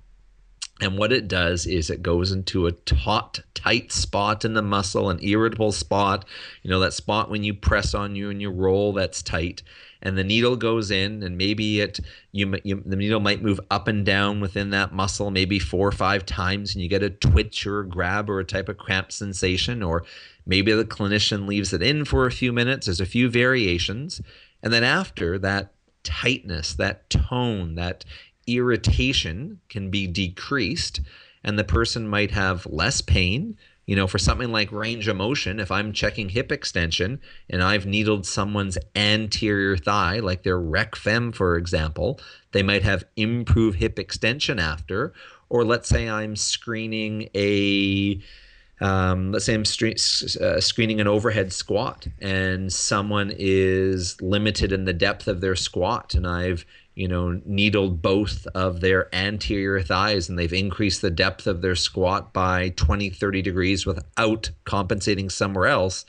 [0.81, 5.09] and what it does is it goes into a taut, tight spot in the muscle,
[5.09, 6.27] an irritable spot.
[6.62, 9.62] You know, that spot when you press on you and you roll that's tight.
[10.03, 11.99] And the needle goes in, and maybe it
[12.31, 15.93] you, you the needle might move up and down within that muscle, maybe four or
[15.93, 19.11] five times, and you get a twitch or a grab or a type of cramp
[19.11, 19.83] sensation.
[19.83, 20.05] Or
[20.45, 22.87] maybe the clinician leaves it in for a few minutes.
[22.87, 24.21] There's a few variations,
[24.62, 25.73] and then after that
[26.07, 28.05] tightness, that tone, that
[28.46, 31.00] irritation can be decreased
[31.44, 33.56] and the person might have less pain.
[33.87, 37.87] You know for something like range of motion if i'm checking hip extension and i've
[37.87, 42.18] needled someone's anterior thigh like their rec fem for example
[42.50, 45.12] they might have improved hip extension after.
[45.48, 48.20] Or let's say i'm screening a
[48.80, 54.85] um, let's say I'm stre- uh, screening an overhead squat and someone is limited in
[54.85, 60.28] the depth of their squat and I've you know needled both of their anterior thighs
[60.28, 65.66] and they've increased the depth of their squat by 20 30 degrees without compensating somewhere
[65.66, 66.04] else.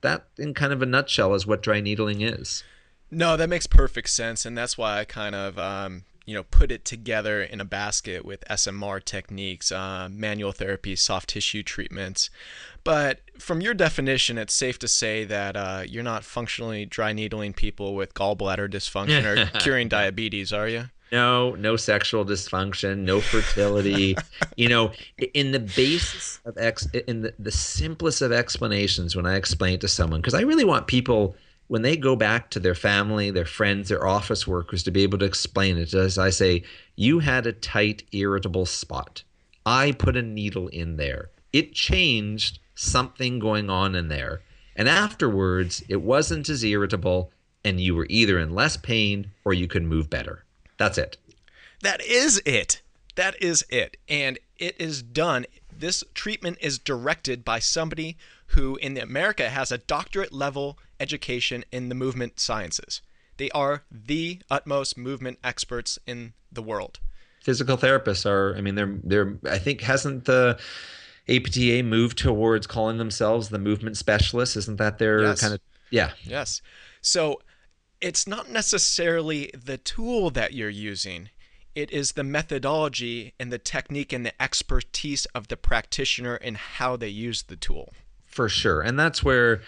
[0.00, 2.62] That in kind of a nutshell is what dry needling is.
[3.10, 6.70] No, that makes perfect sense, and that's why I kind of, um, you know put
[6.70, 12.28] it together in a basket with SMR techniques, uh, manual therapy, soft tissue treatments.
[12.84, 17.54] But from your definition, it's safe to say that uh, you're not functionally dry needling
[17.54, 20.90] people with gallbladder dysfunction or curing diabetes, are you?
[21.10, 24.14] No, no sexual dysfunction, no fertility.
[24.58, 24.92] you know,
[25.32, 29.80] in the basis of ex, in the, the simplest of explanations, when I explain it
[29.80, 31.36] to someone, because I really want people
[31.68, 35.18] when they go back to their family, their friends, their office workers to be able
[35.18, 35.94] to explain it.
[35.94, 36.64] As I say,
[36.96, 39.22] you had a tight, irritable spot.
[39.64, 41.30] I put a needle in there.
[41.52, 44.40] It changed something going on in there.
[44.74, 47.30] And afterwards, it wasn't as irritable,
[47.64, 50.44] and you were either in less pain or you could move better.
[50.78, 51.18] That's it.
[51.82, 52.80] That is it.
[53.16, 53.96] That is it.
[54.08, 55.44] And it is done.
[55.76, 58.16] This treatment is directed by somebody
[58.48, 63.02] who in America has a doctorate level education in the movement sciences.
[63.36, 66.98] They are the utmost movement experts in the world.
[67.42, 70.58] Physical therapists are, I mean, they're, they're, I think, hasn't the
[71.28, 74.56] APTA moved towards calling themselves the movement specialists?
[74.56, 75.40] Isn't that their yes.
[75.40, 76.12] kind of, yeah.
[76.24, 76.60] Yes.
[77.00, 77.40] So
[78.00, 81.30] it's not necessarily the tool that you're using,
[81.74, 86.96] it is the methodology and the technique and the expertise of the practitioner and how
[86.96, 87.92] they use the tool.
[88.26, 88.80] For sure.
[88.80, 89.62] And that's where.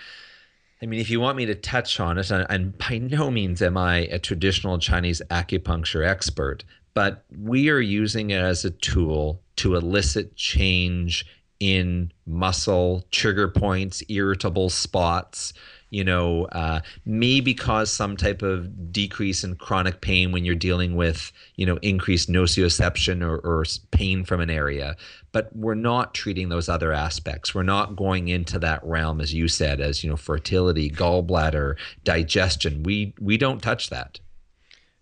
[0.83, 3.61] I mean, if you want me to touch on it, and, and by no means
[3.61, 6.65] am I a traditional Chinese acupuncture expert,
[6.95, 11.27] but we are using it as a tool to elicit change
[11.61, 15.53] in muscle, trigger points, irritable spots,
[15.91, 20.97] you know, uh, maybe cause some type of decrease in chronic pain when you're dealing
[20.97, 24.97] with, you know, increased nociception or, or pain from an area.
[25.33, 27.55] But we're not treating those other aspects.
[27.55, 32.83] We're not going into that realm, as you said, as you know, fertility, gallbladder, digestion.
[32.83, 34.21] We we don't touch that.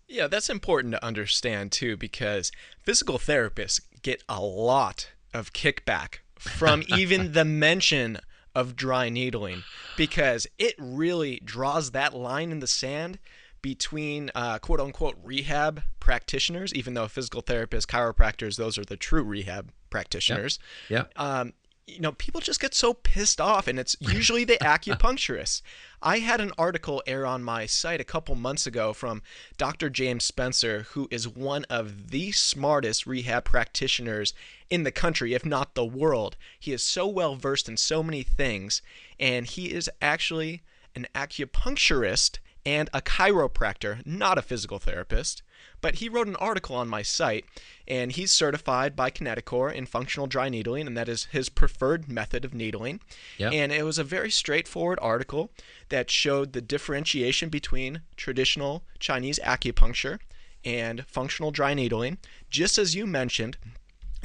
[0.07, 2.51] Yeah, that's important to understand too, because
[2.83, 8.17] physical therapists get a lot of kickback from even the mention
[8.55, 9.63] of dry needling
[9.95, 13.19] because it really draws that line in the sand
[13.61, 19.23] between uh, quote unquote rehab practitioners, even though physical therapists, chiropractors, those are the true
[19.23, 20.59] rehab practitioners.
[20.89, 21.05] Yeah.
[21.15, 21.53] Um,
[21.89, 25.61] you know, people just get so pissed off, and it's usually the acupuncturists.
[26.01, 29.21] I had an article air on my site a couple months ago from
[29.57, 29.89] Dr.
[29.89, 34.33] James Spencer, who is one of the smartest rehab practitioners
[34.69, 36.37] in the country, if not the world.
[36.59, 38.81] He is so well versed in so many things,
[39.19, 40.61] and he is actually
[40.95, 45.41] an acupuncturist and a chiropractor, not a physical therapist.
[45.81, 47.45] But he wrote an article on my site,
[47.87, 52.43] and he's certified by Kinetacore in functional dry needling, and that is his preferred method
[52.43, 52.99] of needling.
[53.37, 53.53] Yep.
[53.53, 55.51] And it was a very straightforward article
[55.89, 60.19] that showed the differentiation between traditional Chinese acupuncture
[60.65, 62.17] and functional dry needling,
[62.49, 63.57] just as you mentioned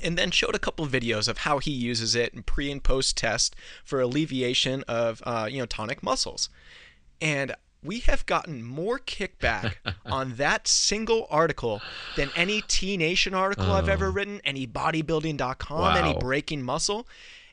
[0.02, 2.82] and then showed a couple of videos of how he uses it in pre and
[2.82, 6.48] post test for alleviation of uh, you know tonic muscles
[7.20, 9.74] and we have gotten more kickback
[10.06, 11.82] on that single article
[12.16, 14.12] than any T Nation article I've ever oh.
[14.12, 15.94] written, any bodybuilding.com, wow.
[15.94, 17.06] any breaking muscle.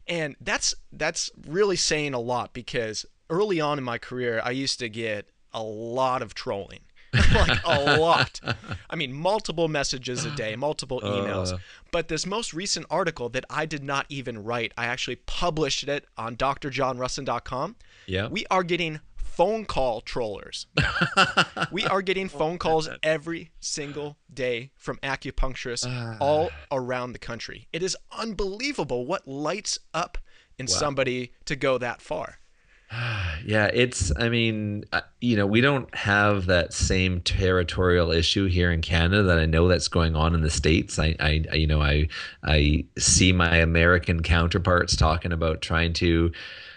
[0.07, 4.79] And that's that's really saying a lot because early on in my career I used
[4.79, 6.79] to get a lot of trolling.
[7.33, 8.39] like a lot.
[8.89, 11.53] I mean, multiple messages a day, multiple emails.
[11.53, 11.57] Uh,
[11.91, 16.05] but this most recent article that I did not even write, I actually published it
[16.17, 17.75] on drjohnrusin.com.
[18.05, 18.27] Yeah.
[18.29, 20.67] We are getting phone call trollers.
[21.71, 27.67] we are getting phone calls every single day from acupuncturists uh, all around the country.
[27.71, 30.17] It is unbelievable what lights up
[30.57, 30.73] in wow.
[30.73, 32.39] somebody to go that far.
[33.43, 34.11] Yeah, it's.
[34.19, 39.23] I mean, uh, you know, we don't have that same territorial issue here in Canada
[39.23, 40.99] that I know that's going on in the states.
[40.99, 42.07] I, I, you know, I,
[42.43, 46.31] I see my American counterparts talking about trying to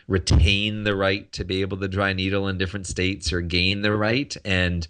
[0.07, 3.97] retain the right to be able to dry needle in different states or gain the
[3.97, 4.87] right and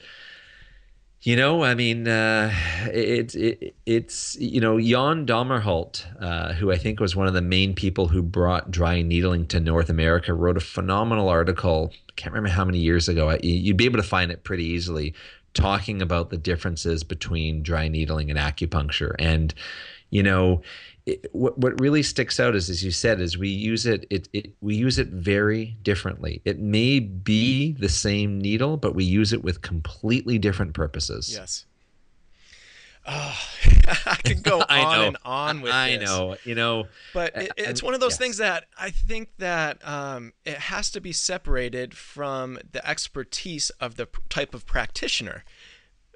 [1.24, 2.53] you know, I mean, uh,
[2.92, 7.40] it's it, it's you know Jan Dommerholt, uh, who I think was one of the
[7.40, 11.90] main people who brought dry needling to North America, wrote a phenomenal article.
[11.94, 13.38] I can't remember how many years ago.
[13.42, 15.14] You'd be able to find it pretty easily,
[15.55, 19.14] talking about the differences between dry needling and acupuncture.
[19.18, 19.55] And
[20.11, 20.61] you know,
[21.07, 24.29] it, what what really sticks out is, as you said, is we use it, it,
[24.33, 26.40] it we use it very differently.
[26.45, 31.31] It may be the same needle, but we use it with completely different purposes.
[31.33, 31.67] Yes.
[33.07, 33.38] Oh,
[34.07, 36.09] I can go on and on with I this.
[36.09, 40.33] know, you know, but it, it's one of those things that I think that um,
[40.47, 45.45] it has to be separated from the expertise of the type of practitioner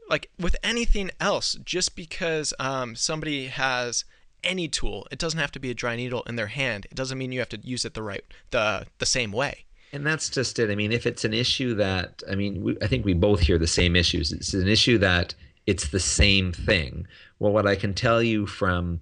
[0.08, 4.04] like with anything else, just because um, somebody has
[4.44, 6.86] any tool, it doesn't have to be a dry needle in their hand.
[6.90, 9.64] It doesn't mean you have to use it the right the the same way.
[9.92, 10.70] And that's just it.
[10.70, 13.58] I mean, if it's an issue that I mean, we, I think we both hear
[13.58, 14.32] the same issues.
[14.32, 15.34] It's an issue that
[15.66, 17.06] it's the same thing.
[17.38, 19.00] Well, what I can tell you from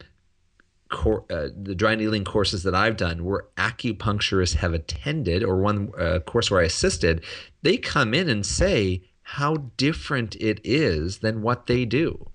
[0.88, 5.90] cor- uh, the dry needling courses that I've done, where acupuncturists have attended, or one
[5.99, 7.25] uh, course where I assisted,
[7.62, 12.31] they come in and say how different it is than what they do.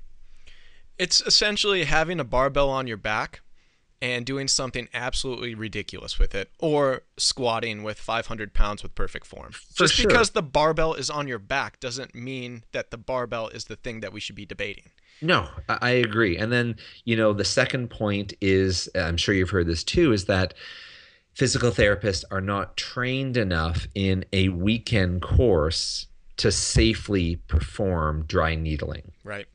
[1.01, 3.41] It's essentially having a barbell on your back
[4.01, 9.51] and doing something absolutely ridiculous with it, or squatting with 500 pounds with perfect form.
[9.51, 10.07] For Just sure.
[10.07, 14.01] because the barbell is on your back doesn't mean that the barbell is the thing
[14.01, 14.89] that we should be debating.
[15.23, 16.37] No, I I agree.
[16.37, 20.25] And then, you know, the second point is I'm sure you've heard this too is
[20.25, 20.53] that
[21.33, 29.11] physical therapists are not trained enough in a weekend course to safely perform dry needling.
[29.23, 29.47] Right.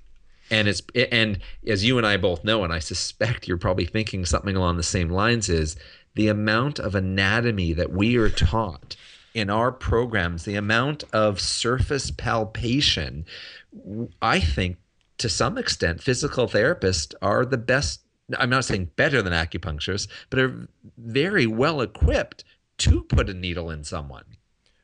[0.50, 4.24] And it's and as you and I both know and I suspect you're probably thinking
[4.24, 5.76] something along the same lines is
[6.14, 8.96] the amount of anatomy that we are taught
[9.36, 13.26] in our programs, the amount of surface palpation,
[14.22, 14.78] I think
[15.18, 18.00] to some extent, physical therapists are the best.
[18.38, 22.44] I'm not saying better than acupuncturists, but are very well equipped
[22.78, 24.24] to put a needle in someone.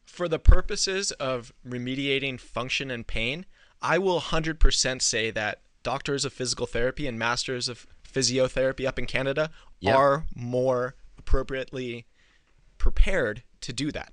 [0.05, 3.47] For the purposes of remediating function and pain,
[3.83, 9.07] I will 100% say that doctors of physical therapy and masters of physiotherapy up in
[9.07, 9.97] Canada Yep.
[9.97, 12.07] are more appropriately
[12.79, 14.13] prepared to do that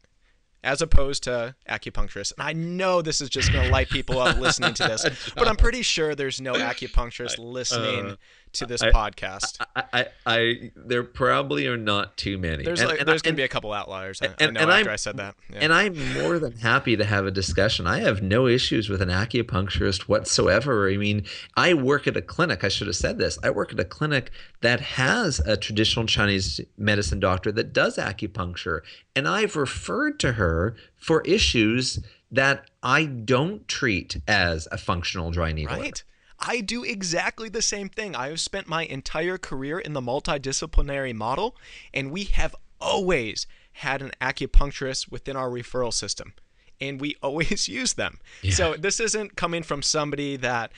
[0.63, 2.34] as opposed to acupuncturists.
[2.38, 5.48] And I know this is just going to light people up listening to this, but
[5.48, 8.17] I'm pretty sure there's no acupuncturist listening
[8.52, 9.63] to this uh, I- podcast.
[9.76, 12.63] I, I, I there probably are not too many.
[12.63, 14.22] There's And- like, and- there's going to be a couple outliers.
[14.22, 15.36] I, I and- know and after I'm- I said that.
[15.54, 15.60] Yeah.
[15.62, 17.86] And I'm more than happy to have a discussion.
[17.88, 20.89] I have no issues with an acupuncturist whatsoever.
[20.89, 22.63] I mean, I work at a clinic.
[22.63, 23.38] I should have said this.
[23.43, 28.80] I work at a clinic that has a traditional Chinese medicine doctor that does acupuncture.
[29.15, 30.49] And I've referred to her
[30.96, 32.00] for issues
[32.32, 35.78] that I don't treat as a functional dry needler.
[35.78, 36.04] Right.
[36.40, 38.16] I do exactly the same thing.
[38.16, 41.56] I have spent my entire career in the multidisciplinary model,
[41.94, 46.34] and we have always had an acupuncturist within our referral system,
[46.80, 48.20] and we always use them.
[48.50, 50.72] So this isn't coming from somebody that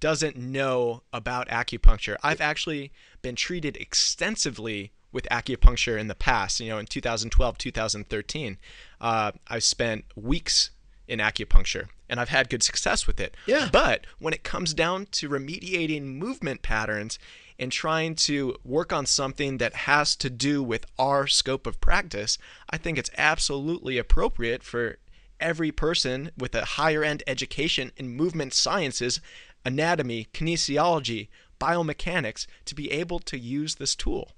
[0.00, 2.16] doesn't know about acupuncture.
[2.22, 6.60] I've actually been treated extensively with acupuncture in the past.
[6.60, 8.58] You know, in 2012, 2013,
[9.00, 10.70] uh, I spent weeks
[11.08, 13.36] in acupuncture, and I've had good success with it.
[13.46, 13.68] Yeah.
[13.70, 17.18] But when it comes down to remediating movement patterns
[17.58, 22.38] and trying to work on something that has to do with our scope of practice,
[22.68, 24.98] I think it's absolutely appropriate for
[25.40, 29.20] every person with a higher end education in movement sciences,
[29.64, 31.28] anatomy, kinesiology,
[31.58, 34.32] biomechanics to be able to use this tool.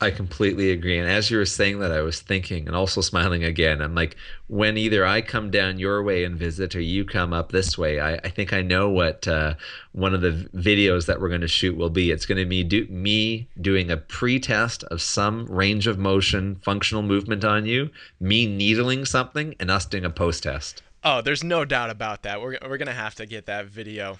[0.00, 0.98] I completely agree.
[0.98, 3.80] And as you were saying that, I was thinking and also smiling again.
[3.80, 4.16] I'm like,
[4.48, 8.00] when either I come down your way and visit or you come up this way,
[8.00, 9.54] I, I think I know what uh,
[9.92, 12.10] one of the videos that we're going to shoot will be.
[12.10, 16.56] It's going to be do, me doing a pre test of some range of motion,
[16.64, 20.82] functional movement on you, me needling something, and us doing a post test.
[21.04, 22.40] Oh, there's no doubt about that.
[22.40, 24.18] We're, we're going to have to get that video.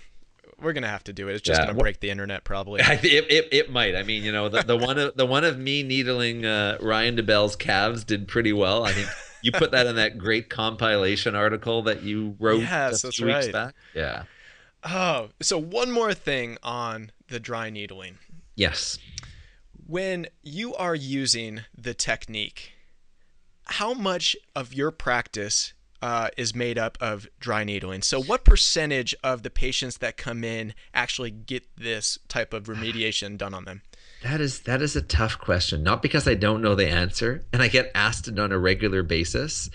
[0.65, 1.35] We're to have to do it.
[1.35, 1.67] It's just Yeah.
[1.67, 2.81] to break the internet probably.
[2.89, 3.95] It, it, it might.
[3.95, 7.17] I mean, you know, the, the one of the one of me needling uh, Ryan
[7.17, 8.85] DeBell's calves did pretty well.
[8.85, 9.09] I think
[9.43, 13.53] you put that in that great compilation article that you wrote Yes, that's right.
[13.53, 13.75] back.
[13.95, 14.25] Yeah.
[14.85, 18.19] Oh, so one more thing on the dry needling.
[18.57, 18.99] Yes.
[19.87, 22.73] When you are using the technique,
[23.67, 25.73] how much of your practice
[26.05, 28.03] uh, is made up of dry needling?
[28.03, 33.39] So, what percentage of the patients that come in actually get this type of remediation
[33.39, 33.81] done on them?
[34.23, 35.83] That is that is a tough question.
[35.83, 39.03] Not because I don't know the answer and I get asked it on a regular
[39.03, 39.71] basis,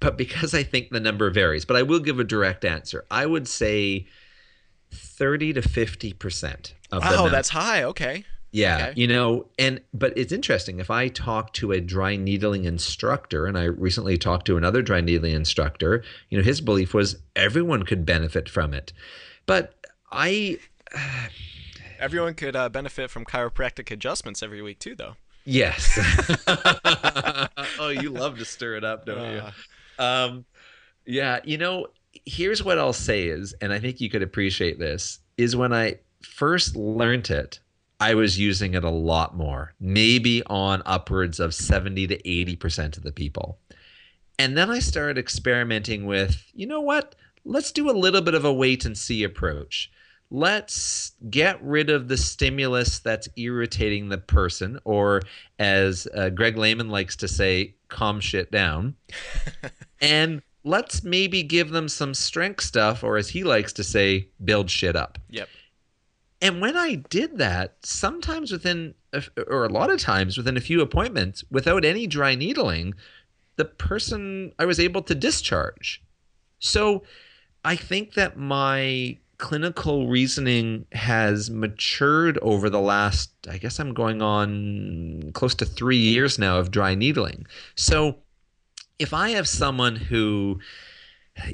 [0.00, 1.64] but because I think the number varies.
[1.64, 3.04] But I will give a direct answer.
[3.08, 4.08] I would say
[4.90, 7.84] 30 to 50% of the Oh, that's high.
[7.84, 8.24] Okay.
[8.50, 9.00] Yeah, Okay.
[9.00, 10.78] you know, and but it's interesting.
[10.80, 15.00] If I talk to a dry needling instructor, and I recently talked to another dry
[15.02, 18.92] needling instructor, you know, his belief was everyone could benefit from it.
[19.46, 19.74] But
[20.10, 20.58] I,
[22.00, 25.16] Everyone could uh, benefit from chiropractic adjustments every week, too, though.
[25.44, 25.98] yes.
[27.78, 29.40] oh, you love to stir it up, don't you?
[29.40, 29.50] Uh,
[29.98, 30.44] Um,
[31.06, 31.88] yeah, you know,
[32.24, 35.96] here's what I'll say is, and I think you could appreciate this, is when I
[36.22, 37.58] first learned it,
[38.00, 43.02] I was using it a lot more, maybe on upwards of 70 to 80% of
[43.02, 43.58] the people.
[44.38, 47.16] And then I started experimenting with, you know what?
[47.48, 49.90] let's do a little bit of a wait and see approach.
[50.30, 55.22] Let's get rid of the stimulus that's irritating the person, or
[55.58, 58.94] as uh, Greg Lehman likes to say, calm shit down.
[60.02, 64.70] and let's maybe give them some strength stuff, or as he likes to say, build
[64.70, 65.18] shit up.
[65.30, 65.48] Yep.
[66.40, 68.94] And when I did that, sometimes within,
[69.48, 72.94] or a lot of times within a few appointments, without any dry needling,
[73.56, 76.02] the person I was able to discharge.
[76.60, 77.02] So
[77.64, 84.20] I think that my clinical reasoning has matured over the last, I guess I'm going
[84.20, 87.46] on close to three years now of dry needling.
[87.76, 88.18] So
[88.98, 90.60] if I have someone who,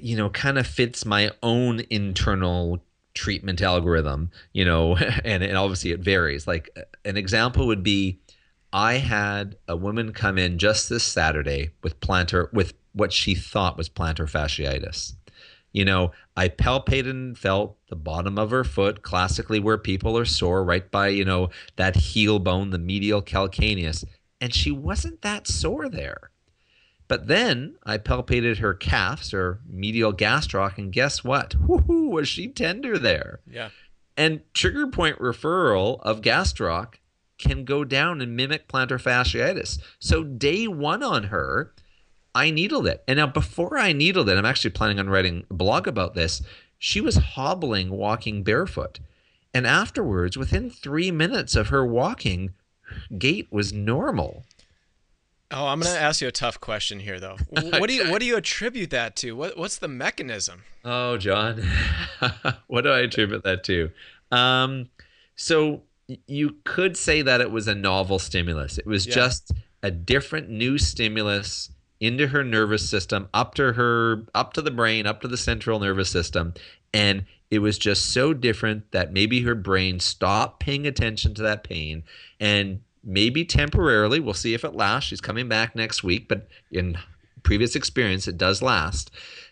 [0.01, 2.82] you know, kind of fits my own internal
[3.14, 6.46] treatment algorithm, you know, and, and obviously it varies.
[6.46, 8.20] Like an example would be
[8.72, 13.76] I had a woman come in just this Saturday with plantar with what she thought
[13.76, 15.14] was plantar fasciitis.
[15.72, 20.24] You know, I palpated and felt the bottom of her foot, classically where people are
[20.24, 24.04] sore, right by, you know, that heel bone, the medial calcaneus,
[24.40, 26.30] and she wasn't that sore there.
[27.07, 31.50] But then I palpated her calves or medial gastroc, and guess what?
[31.66, 33.40] Woohoo, was she tender there?
[33.46, 33.70] Yeah.
[34.16, 36.94] And trigger point referral of gastroc
[37.38, 39.80] can go down and mimic plantar fasciitis.
[39.98, 41.74] So day one on her,
[42.34, 43.02] I needled it.
[43.07, 46.42] And now before I needled it, I'm actually planning on writing a blog about this.
[46.78, 49.00] She was hobbling, walking barefoot.
[49.52, 52.55] And afterwards, within three minutes of her walking,
[53.16, 54.44] gait was normal.
[55.51, 57.36] Oh, I'm going to ask you a tough question here, though.
[57.78, 59.32] What do you what do you attribute that to?
[59.32, 60.62] What what's the mechanism?
[60.84, 61.62] Oh, John,
[62.66, 63.90] what do I attribute that to?
[64.32, 64.88] Um,
[65.36, 65.82] so
[66.26, 68.78] you could say that it was a novel stimulus.
[68.78, 69.14] It was yeah.
[69.14, 71.70] just a different new stimulus
[72.01, 75.78] into her nervous system, up to her, up to the brain, up to the central
[75.78, 76.55] nervous system,
[76.92, 81.64] and it was just so different that maybe her brain stopped paying attention to that
[81.64, 82.03] pain
[82.40, 86.96] and maybe temporarily we'll see if it lasts she's coming back next week but in
[87.42, 89.11] previous experience it does last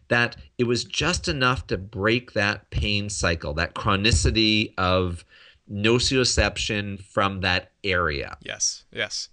[0.09, 5.24] that it was just enough to break that pain cycle that chronicity of
[5.70, 8.36] nociception from that area.
[8.42, 9.28] Yes, yes.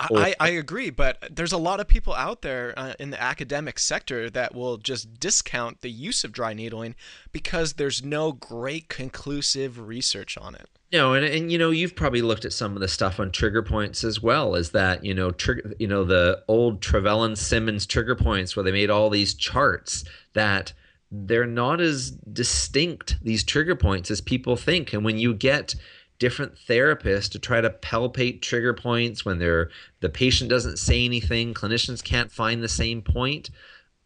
[0.00, 3.78] I, I, agree, but there's a lot of people out there uh, in the academic
[3.78, 6.94] sector that will just discount the use of dry needling
[7.32, 10.68] because there's no great conclusive research on it.
[10.92, 13.62] No, and, and you know you've probably looked at some of the stuff on trigger
[13.62, 14.54] points as well.
[14.54, 18.64] Is that you know trigger you know the old Travell and Simons trigger points where
[18.64, 20.72] they made all these charts that
[21.12, 25.74] they're not as distinct these trigger points as people think and when you get
[26.20, 31.52] different therapists to try to palpate trigger points when they're the patient doesn't say anything
[31.52, 33.50] clinicians can't find the same point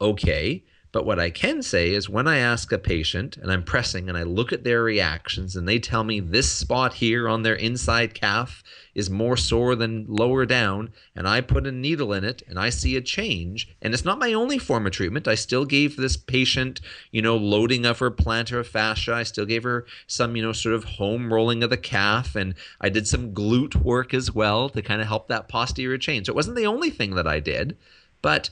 [0.01, 0.65] okay
[0.95, 4.17] but what I can say is when I ask a patient and I'm pressing and
[4.17, 8.15] I look at their reactions and they tell me this spot here on their inside
[8.15, 8.63] calf
[8.95, 12.71] is more sore than lower down, and I put a needle in it and I
[12.71, 15.27] see a change, and it's not my only form of treatment.
[15.27, 16.81] I still gave this patient,
[17.11, 19.15] you know, loading of her plantar fascia.
[19.15, 22.55] I still gave her some, you know, sort of home rolling of the calf, and
[22.81, 26.25] I did some glute work as well to kind of help that posterior chain.
[26.25, 27.77] So it wasn't the only thing that I did,
[28.23, 28.51] but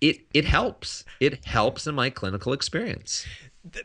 [0.00, 1.04] it it helps.
[1.20, 3.26] It helps in my clinical experience.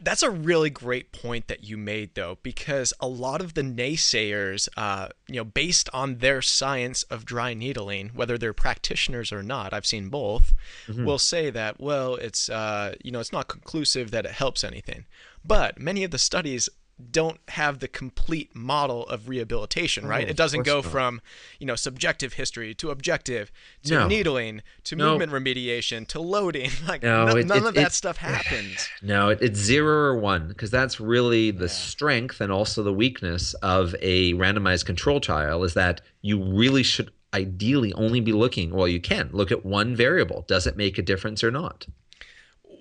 [0.01, 4.69] That's a really great point that you made, though, because a lot of the naysayers,
[4.77, 9.73] uh, you know, based on their science of dry needling, whether they're practitioners or not,
[9.73, 10.53] I've seen both,
[10.87, 11.03] mm-hmm.
[11.03, 15.03] will say that, well, it's, uh, you know, it's not conclusive that it helps anything.
[15.43, 16.69] But many of the studies
[17.11, 20.25] don't have the complete model of rehabilitation, oh, right?
[20.25, 20.85] Oh, it doesn't go not.
[20.85, 21.21] from,
[21.59, 23.51] you know, subjective history to objective
[23.83, 24.07] to no.
[24.07, 25.11] needling to no.
[25.11, 26.71] movement remediation to loading.
[26.87, 28.87] Like no, n- it, none it, of that it, stuff happens.
[29.01, 31.71] No, it's zero or one because that's really the yeah.
[31.71, 37.11] strength and also the weakness of a randomized control trial is that you really should
[37.33, 40.45] ideally only be looking, well, you can look at one variable.
[40.47, 41.85] Does it make a difference or not?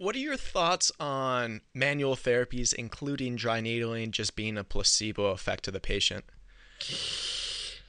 [0.05, 5.65] What are your thoughts on manual therapies, including dry needling, just being a placebo effect
[5.65, 6.27] to the patient?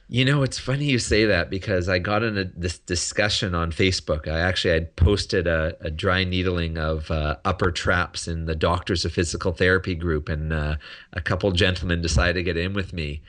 [0.08, 3.70] You know, it's funny you say that because I got in a, this discussion on
[3.70, 4.28] Facebook.
[4.28, 9.04] I actually had posted a, a dry needling of uh, upper traps in the Doctors
[9.04, 10.76] of Physical Therapy group, and uh,
[11.12, 13.20] a couple gentlemen decided to get in with me.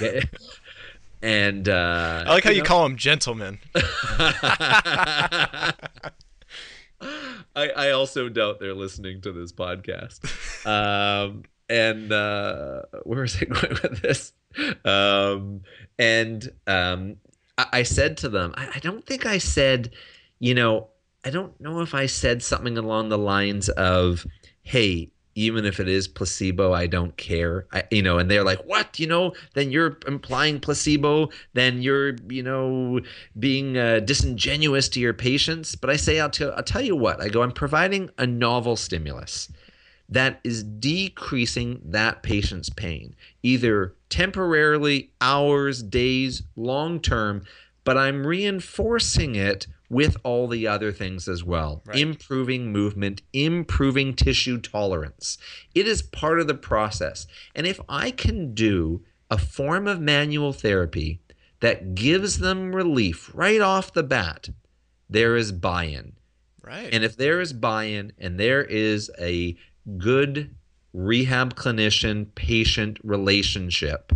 [0.00, 0.24] Get,
[1.22, 3.60] and uh, I like how you, know, you call them gentlemen.
[7.56, 10.20] I, I also doubt they're listening to this podcast.
[10.66, 14.32] Um, and uh, where is it going with this?
[14.82, 15.60] Um,
[15.98, 17.16] and um,
[17.58, 19.90] I, I, said to them, I, I don't think I said,
[20.38, 20.88] you know,
[21.22, 24.26] I don't know if I said something along the lines of,
[24.62, 28.64] "Hey, even if it is placebo, I don't care." I, you know, and they're like,
[28.64, 28.98] "What?
[28.98, 29.34] You know?
[29.54, 31.30] Then you're implying placebo.
[31.54, 33.00] Then you're, you know,
[33.38, 37.20] being uh, disingenuous to your patients." But I say, I'll, t- I'll tell you what.
[37.20, 39.48] I go, I'm providing a novel stimulus
[40.08, 47.44] that is decreasing that patient's pain, either temporarily, hours, days, long term,
[47.84, 51.98] but I'm reinforcing it with all the other things as well right.
[51.98, 55.38] improving movement, improving tissue tolerance.
[55.74, 57.26] It is part of the process.
[57.54, 61.20] And if I can do a form of manual therapy
[61.60, 64.48] that gives them relief right off the bat,
[65.08, 66.12] there is buy in.
[66.62, 66.88] Right.
[66.92, 69.56] And if there is buy in and there is a
[69.98, 70.54] good
[70.92, 74.12] rehab clinician patient relationship,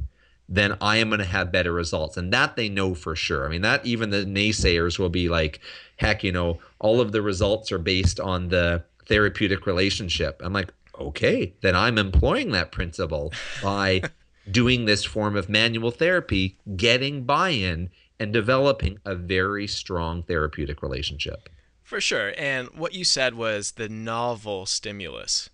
[0.48, 2.16] then I am going to have better results.
[2.16, 3.46] And that they know for sure.
[3.46, 5.60] I mean, that even the naysayers will be like,
[5.96, 10.40] heck, you know, all of the results are based on the therapeutic relationship.
[10.42, 13.32] I'm like, okay, then I'm employing that principle
[13.62, 14.02] by
[14.50, 20.82] doing this form of manual therapy, getting buy in, and developing a very strong therapeutic
[20.82, 21.48] relationship.
[21.82, 22.34] For sure.
[22.36, 25.50] And what you said was the novel stimulus.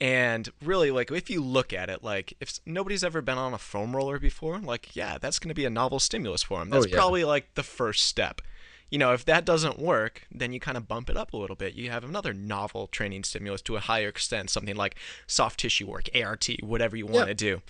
[0.00, 3.58] And really, like, if you look at it, like, if nobody's ever been on a
[3.58, 6.68] foam roller before, like, yeah, that's going to be a novel stimulus for them.
[6.70, 6.96] Oh, that's oh, yeah.
[6.96, 8.42] probably like the first step.
[8.90, 11.56] You know, if that doesn't work, then you kind of bump it up a little
[11.56, 11.74] bit.
[11.74, 16.08] You have another novel training stimulus to a higher extent, something like soft tissue work,
[16.14, 17.62] ART, whatever you want to do.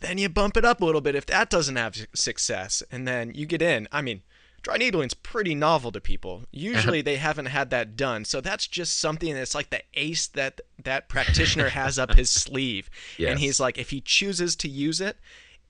[0.00, 2.84] Then you bump it up a little bit if that doesn't have success.
[2.92, 3.88] And then you get in.
[3.90, 4.22] I mean,
[4.62, 6.36] dry needling's pretty novel to people.
[6.36, 6.46] Uh-huh.
[6.52, 8.24] Usually they haven't had that done.
[8.24, 12.90] So that's just something that's like the ace that that practitioner has up his sleeve.
[13.16, 13.30] Yes.
[13.30, 15.16] And he's like if he chooses to use it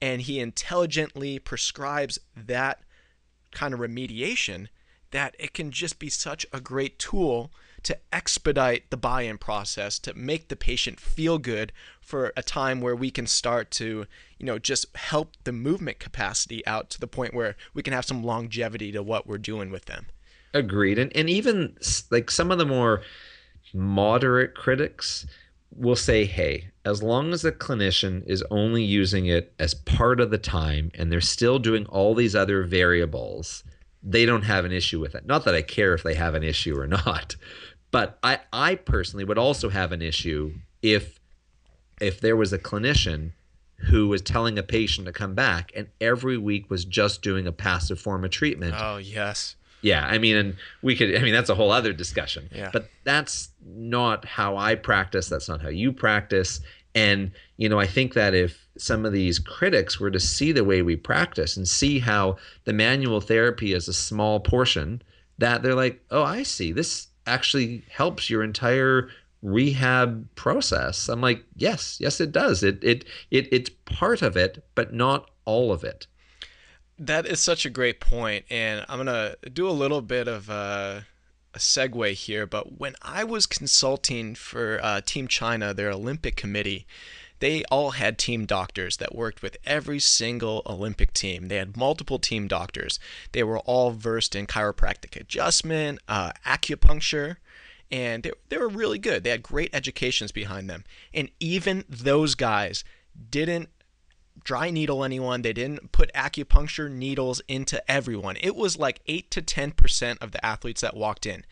[0.01, 2.83] and he intelligently prescribes that
[3.53, 4.69] kind of remediation
[5.11, 7.51] that it can just be such a great tool
[7.83, 12.81] to expedite the buy in process, to make the patient feel good for a time
[12.81, 14.07] where we can start to,
[14.41, 18.07] you know, just help the movement capacity out to the point where we can have
[18.07, 20.07] some longevity to what we're doing with them.
[20.55, 20.99] Agreed.
[20.99, 21.77] And, and even
[22.11, 23.03] like some of the more
[23.75, 25.27] moderate critics
[25.77, 30.31] will say, hey, as long as the clinician is only using it as part of
[30.31, 33.63] the time and they're still doing all these other variables,
[34.03, 35.27] they don't have an issue with it.
[35.27, 37.37] Not that I care if they have an issue or not,
[37.91, 41.21] but I, I personally would also have an issue if
[42.01, 43.33] if there was a clinician
[43.89, 47.53] who was telling a patient to come back and every week was just doing a
[47.53, 48.75] passive form of treatment.
[48.77, 49.57] Oh yes.
[49.83, 51.17] Yeah, I mean, and we could.
[51.17, 52.51] I mean, that's a whole other discussion.
[52.55, 52.71] Yeah.
[52.71, 55.29] But that's not how I practice.
[55.29, 56.61] That's not how you practice.
[56.95, 60.65] And you know, I think that if some of these critics were to see the
[60.65, 65.03] way we practice and see how the manual therapy is a small portion,
[65.39, 66.73] that they're like, oh, I see.
[66.73, 69.09] This actually helps your entire
[69.43, 71.09] rehab process.
[71.09, 72.63] I'm like, yes, yes, it does.
[72.63, 76.07] It it it it's part of it, but not all of it.
[76.99, 81.07] That is such a great point, and I'm gonna do a little bit of a,
[81.55, 82.47] a segue here.
[82.47, 86.87] But when I was consulting for uh, Team China, their Olympic committee,
[87.39, 91.49] they all had team doctors that worked with every single Olympic team.
[91.49, 93.01] They had multiple team doctors.
[93.33, 97.37] They were all versed in chiropractic adjustment, uh, acupuncture,
[97.91, 99.25] and they, they were really good.
[99.25, 100.85] They had great educations behind them.
[101.13, 102.85] And even those guys
[103.31, 103.69] didn't
[104.43, 105.43] dry needle anyone.
[105.43, 108.37] They didn't put acupuncture needles into everyone.
[108.41, 111.45] It was like 8 to 10% of the athletes that walked in.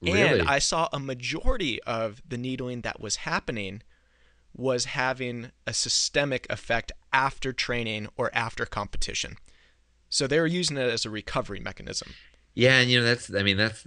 [0.00, 0.40] Really?
[0.40, 3.82] And I saw a majority of the needling that was happening
[4.56, 9.36] was having a systemic effect after training or after competition.
[10.08, 12.14] So they were using it as a recovery mechanism.
[12.54, 13.86] Yeah, and you know that's I mean that's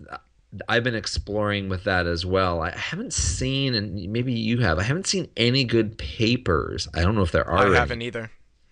[0.67, 2.61] I've been exploring with that as well.
[2.61, 4.77] I haven't seen, and maybe you have.
[4.77, 6.87] I haven't seen any good papers.
[6.93, 7.73] I don't know if there are.
[7.73, 8.29] I haven't either.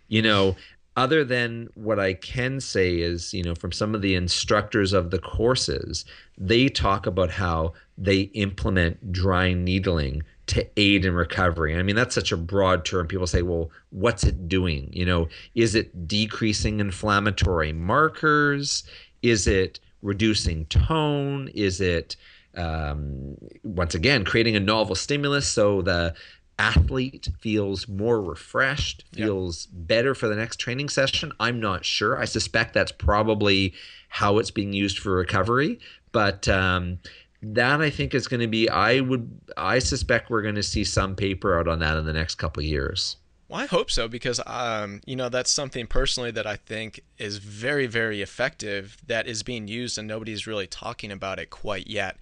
[0.07, 0.55] You know,
[0.95, 5.09] other than what I can say is, you know, from some of the instructors of
[5.09, 6.05] the courses,
[6.37, 11.77] they talk about how they implement dry needling to aid in recovery.
[11.77, 13.07] I mean, that's such a broad term.
[13.07, 14.89] People say, well, what's it doing?
[14.91, 18.83] You know, is it decreasing inflammatory markers?
[19.21, 21.49] Is it reducing tone?
[21.53, 22.15] Is it,
[22.55, 26.13] um, once again, creating a novel stimulus so the
[26.59, 29.87] athlete feels more refreshed, feels yep.
[29.87, 31.31] better for the next training session?
[31.39, 32.19] I'm not sure.
[32.19, 33.73] I suspect that's probably
[34.09, 35.79] how it's being used for recovery.
[36.11, 36.99] But um,
[37.41, 38.69] that I think is going to be.
[38.69, 39.29] I would.
[39.57, 42.61] I suspect we're going to see some paper out on that in the next couple
[42.61, 43.17] of years.
[43.51, 47.35] Well, I hope so because um, you know that's something personally that I think is
[47.39, 52.15] very, very effective that is being used and nobody's really talking about it quite yet.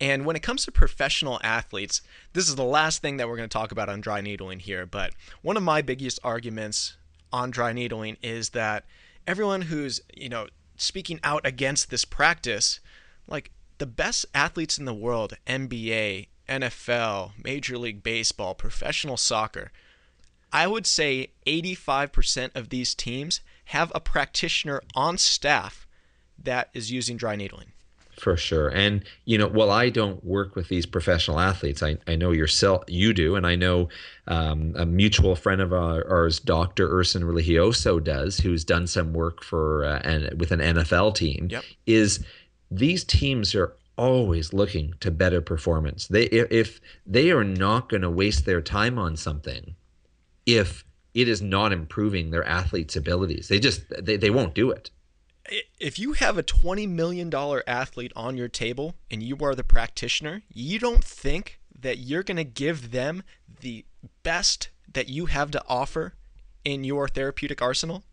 [0.00, 2.02] And when it comes to professional athletes,
[2.32, 4.84] this is the last thing that we're going to talk about on dry needling here.
[4.84, 6.96] But one of my biggest arguments
[7.32, 8.84] on dry needling is that
[9.24, 12.80] everyone who's, you know, speaking out against this practice,
[13.28, 19.70] like the best athletes in the world, NBA, NFL, Major League Baseball, professional soccer,
[20.52, 25.86] I would say 85% of these teams have a practitioner on staff
[26.42, 27.72] that is using dry needling.
[28.18, 28.68] For sure.
[28.68, 32.84] And, you know, while I don't work with these professional athletes, I, I know yourself,
[32.86, 33.34] you do.
[33.36, 33.88] And I know
[34.28, 36.88] um, a mutual friend of ours, Dr.
[36.88, 41.64] Erson Religioso, does, who's done some work for uh, and with an NFL team, yep.
[41.86, 42.24] is
[42.70, 46.06] these teams are always looking to better performance.
[46.06, 49.74] They if they are not going to waste their time on something
[50.46, 50.84] if
[51.14, 53.48] it is not improving their athletes' abilities.
[53.48, 54.90] They just they, they won't do it
[55.80, 57.32] if you have a $20 million
[57.66, 62.36] athlete on your table and you are the practitioner, you don't think that you're going
[62.36, 63.22] to give them
[63.60, 63.84] the
[64.22, 66.14] best that you have to offer
[66.64, 68.04] in your therapeutic arsenal?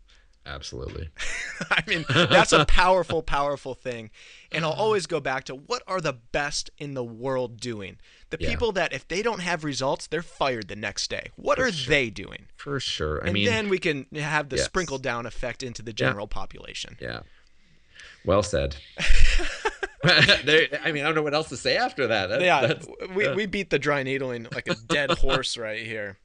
[0.46, 1.10] Absolutely.
[1.70, 4.10] I mean, that's a powerful, powerful thing.
[4.50, 7.98] And I'll always go back to what are the best in the world doing?
[8.30, 8.48] The yeah.
[8.48, 11.28] people that if they don't have results, they're fired the next day.
[11.36, 11.90] What For are sure.
[11.90, 12.46] they doing?
[12.56, 13.22] For sure.
[13.22, 14.64] I and mean, then we can have the yes.
[14.64, 16.34] sprinkle down effect into the general yeah.
[16.34, 16.96] population.
[17.00, 17.20] Yeah.
[18.24, 18.76] Well said.
[20.44, 22.28] there, I mean, I don't know what else to say after that.
[22.28, 22.74] that yeah,
[23.14, 26.16] we, uh, we beat the dry needling like a dead horse right here.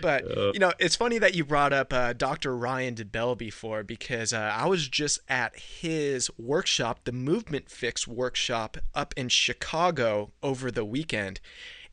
[0.00, 0.24] But
[0.54, 2.56] you know, it's funny that you brought up uh, Dr.
[2.56, 8.78] Ryan DeBell before because uh, I was just at his workshop, the Movement Fix workshop
[8.94, 11.40] up in Chicago over the weekend.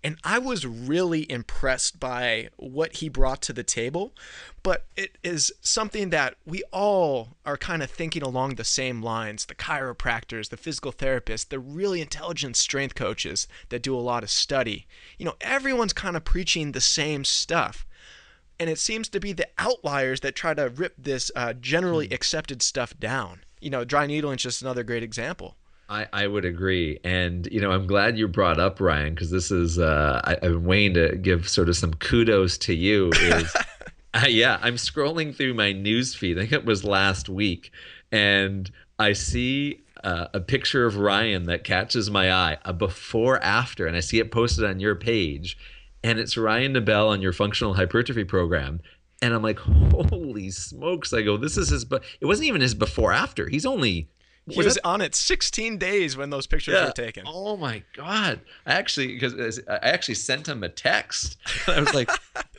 [0.03, 4.13] And I was really impressed by what he brought to the table.
[4.63, 9.45] But it is something that we all are kind of thinking along the same lines
[9.45, 14.29] the chiropractors, the physical therapists, the really intelligent strength coaches that do a lot of
[14.29, 14.87] study.
[15.17, 17.85] You know, everyone's kind of preaching the same stuff
[18.59, 22.13] and it seems to be the outliers that try to rip this uh, generally hmm.
[22.13, 23.41] accepted stuff down.
[23.61, 25.55] You know, dry needling is just another great example.
[25.89, 26.99] I, I would agree.
[27.03, 30.41] And, you know, I'm glad you brought up Ryan because this is, uh, I, I've
[30.41, 33.09] been waiting to give sort of some kudos to you.
[33.13, 33.55] Is,
[34.13, 36.37] uh, yeah, I'm scrolling through my news feed.
[36.37, 37.71] I think it was last week.
[38.11, 38.69] And
[38.99, 43.97] I see uh, a picture of Ryan that catches my eye, a before after, and
[43.97, 45.57] I see it posted on your page
[46.03, 48.81] and it's Ryan DeBell on your functional hypertrophy program.
[49.21, 51.13] And I'm like, holy smokes.
[51.13, 53.49] I go, this is his, but it wasn't even his before after.
[53.49, 54.07] He's only,
[54.55, 56.85] was, was on it 16 days when those pictures yeah.
[56.85, 57.23] were taken.
[57.27, 58.41] Oh my God.
[58.65, 61.37] I actually, because I actually sent him a text.
[61.67, 62.09] I was like,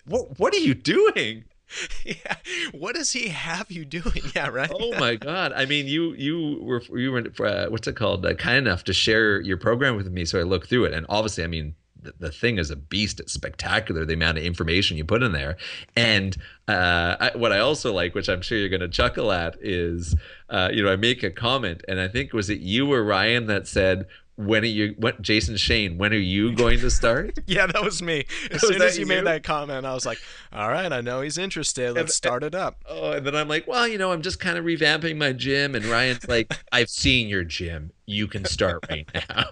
[0.06, 1.44] what, what are you doing?
[2.04, 2.34] yeah
[2.72, 6.58] what does he have you doing yeah right oh my god i mean you you
[6.62, 10.10] were you were uh, what's it called uh, kind enough to share your program with
[10.10, 12.76] me so i looked through it and obviously i mean the, the thing is a
[12.76, 13.20] beast.
[13.20, 15.56] It's spectacular the amount of information you put in there.
[15.96, 16.36] And
[16.68, 20.16] uh, I, what I also like, which I'm sure you're going to chuckle at, is
[20.48, 23.46] uh, you know I make a comment, and I think was it you or Ryan
[23.46, 24.06] that said
[24.46, 27.38] when are you what Jason Shane when are you going to start?
[27.46, 28.26] Yeah that was me.
[28.50, 30.18] As was soon as you, you, made that comment I was like
[30.52, 31.92] all right I know he's interested.
[31.92, 32.82] Let's and, start it up.
[32.88, 35.74] oh and then I'm like well you know I'm just kind of revamping my gym
[35.74, 37.92] and Ryan's like I've seen your gym.
[38.06, 39.44] You can start right now.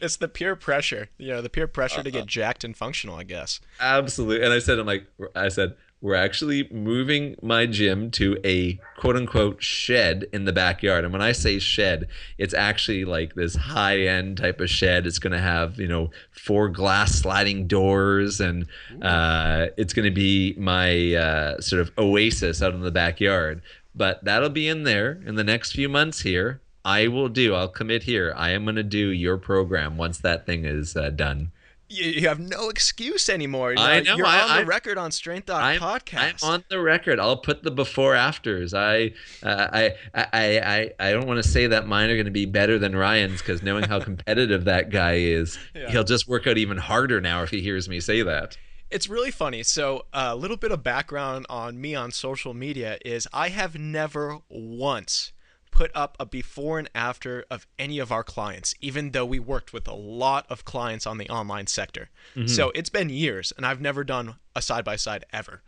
[0.00, 1.08] It's the peer pressure.
[1.18, 2.26] You know the peer pressure uh, to get uh-huh.
[2.26, 3.60] jacked and functional I guess.
[3.80, 8.78] Absolutely and I said I'm like I said we're actually moving my gym to a
[8.96, 11.04] quote unquote shed in the backyard.
[11.04, 15.06] And when I say shed, it's actually like this high end type of shed.
[15.06, 18.66] It's going to have, you know, four glass sliding doors and
[19.02, 23.60] uh, it's going to be my uh, sort of oasis out in the backyard.
[23.94, 26.60] But that'll be in there in the next few months here.
[26.84, 28.32] I will do, I'll commit here.
[28.36, 31.50] I am going to do your program once that thing is uh, done
[31.88, 33.72] you, have no excuse anymore.
[33.72, 34.16] You're, I know.
[34.16, 36.44] You're I, on the I, record on Strength Doc I'm, podcast.
[36.44, 37.18] I'm on the record.
[37.18, 38.74] I'll put the before afters.
[38.74, 39.12] I,
[39.42, 42.46] uh, I, I, I, I don't want to say that mine are going to be
[42.46, 45.90] better than Ryan's because knowing how competitive that guy is, yeah.
[45.90, 48.56] he'll just work out even harder now if he hears me say that.
[48.90, 49.62] It's really funny.
[49.62, 54.38] So, a little bit of background on me on social media is I have never
[54.48, 55.32] once
[55.78, 59.72] put up a before and after of any of our clients, even though we worked
[59.72, 62.10] with a lot of clients on the online sector.
[62.34, 62.48] Mm-hmm.
[62.48, 65.62] So it's been years, and I've never done a side by side ever.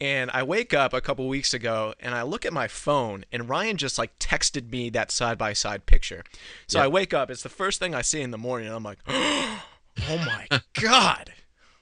[0.00, 3.48] And I wake up a couple weeks ago and I look at my phone, and
[3.48, 6.22] Ryan just like texted me that side by side picture.
[6.68, 6.84] So yep.
[6.84, 9.00] I wake up, it's the first thing I see in the morning, and I'm like,
[9.08, 9.60] oh
[10.08, 10.46] my
[10.80, 11.32] God.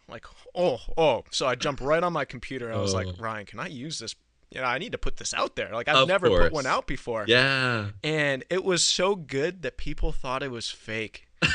[0.08, 0.24] like,
[0.54, 1.24] oh, oh.
[1.30, 2.70] So I jump right on my computer.
[2.70, 2.96] And I was oh.
[2.96, 4.14] like, Ryan, can I use this
[4.56, 5.70] you know, I need to put this out there.
[5.72, 6.44] Like I've of never course.
[6.44, 7.26] put one out before.
[7.28, 7.88] Yeah.
[8.02, 11.28] And it was so good that people thought it was fake.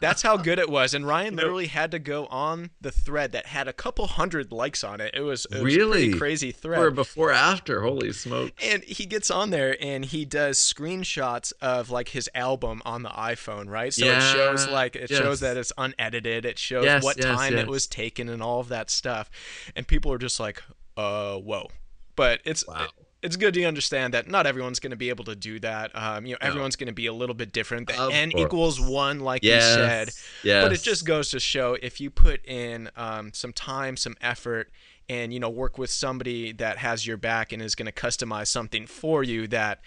[0.00, 0.94] That's how good it was.
[0.94, 4.82] And Ryan literally had to go on the thread that had a couple hundred likes
[4.82, 5.14] on it.
[5.14, 6.12] It was, it was Really?
[6.14, 6.80] crazy thread.
[6.80, 7.82] Or before after.
[7.82, 8.52] Holy smoke.
[8.62, 13.10] and he gets on there and he does screenshots of like his album on the
[13.10, 13.92] iPhone, right?
[13.92, 15.20] So it shows like it yes.
[15.20, 16.44] shows that it's unedited.
[16.44, 19.30] It shows Yes, what yes, time it was taken and all of that stuff.
[19.76, 20.62] And people are just like,
[20.96, 21.68] "Uh, whoa."
[22.16, 22.88] But it's Wow.
[23.22, 25.90] it's good to understand that not everyone's going to be able to do that.
[25.94, 27.88] Um, you know, everyone's going to be a little bit different.
[27.88, 28.44] The Of n course.
[28.44, 29.64] equals one, like Yes.
[29.68, 30.10] you said.
[30.42, 30.64] Yes.
[30.64, 34.70] But it just goes to show if you put in um, some time, some effort,
[35.08, 38.48] and you know work with somebody that has your back and is going to customize
[38.48, 39.80] something for you, that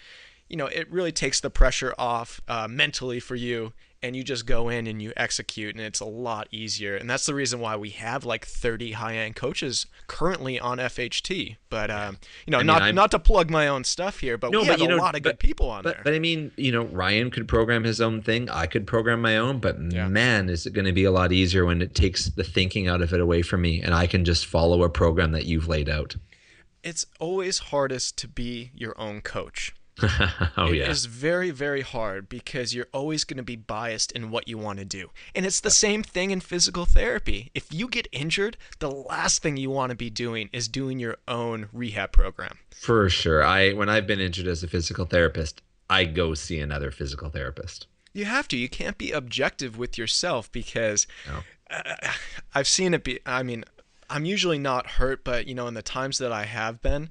[0.48, 3.72] you know it really takes the pressure off uh, mentally for you,
[4.02, 6.96] and you just go in and you execute, and it's a lot easier.
[6.96, 11.56] And that's the reason why we have like 30 high-end coaches currently on FHT.
[11.68, 14.38] But um, you know, I mean, not I'm- not to plug my own stuff here,
[14.38, 16.00] but No, we but have a know, lot of good people on But, there.
[16.04, 18.48] but I mean, you know, Ryan could program his own thing.
[18.48, 19.58] I could program my own.
[19.58, 20.08] But Yeah.
[20.08, 23.02] man, is it going to be a lot easier when it takes the thinking out
[23.02, 25.88] of it away from me and I can just follow a program that you've laid
[25.88, 26.16] out.
[26.82, 29.74] it's always hardest to be your own coach.
[30.56, 30.90] oh, It yeah.
[30.90, 34.78] is very, very hard because you're always going to be biased in what you want
[34.78, 35.10] to do.
[35.34, 37.50] And it's the same thing in physical therapy.
[37.54, 41.16] If you get injured, the last thing you want to be doing is doing your
[41.28, 42.58] own rehab program.
[42.70, 43.42] For sure.
[43.44, 47.86] I when I've been injured as a physical therapist, I go see another physical therapist.
[48.12, 48.56] You have to.
[48.56, 51.40] You can't be objective with yourself because No.
[51.70, 51.94] uh,
[52.54, 53.20] I've seen it be.
[53.26, 53.64] I mean,
[54.08, 57.10] I'm usually not hurt, but you know, in the times that I have been,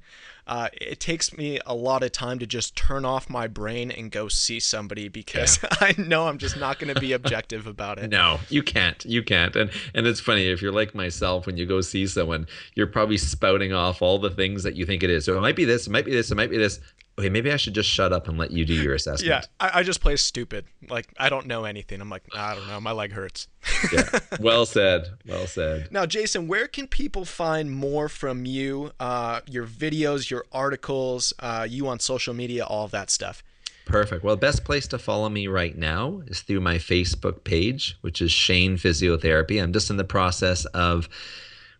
[0.49, 4.09] uh, it takes me a lot of time to just turn off my brain and
[4.09, 8.09] go see somebody because I know I'm just not going to be objective about it.
[8.09, 9.05] No, you can't.
[9.05, 9.55] You can't.
[9.55, 13.17] And and it's funny if you're like myself when you go see someone, you're probably
[13.17, 15.25] spouting off all the things that you think it is.
[15.25, 16.79] So it might be this, it might be this, it might be this.
[17.19, 19.27] Okay, maybe I should just shut up and let you do your assessment.
[19.27, 20.63] Yeah, I, I just play stupid.
[20.89, 21.99] Like I don't know anything.
[21.99, 22.79] I'm like, I don't know.
[22.79, 23.49] My leg hurts.
[23.91, 24.19] yeah.
[24.39, 25.09] Well said.
[25.27, 25.91] Well said.
[25.91, 28.93] Now, Jason, where can people find more from you?
[29.01, 33.43] Uh, your videos, your articles, uh, you on social media, all of that stuff.
[33.85, 34.23] Perfect.
[34.23, 38.21] Well, the best place to follow me right now is through my Facebook page, which
[38.21, 39.61] is Shane Physiotherapy.
[39.61, 41.09] I'm just in the process of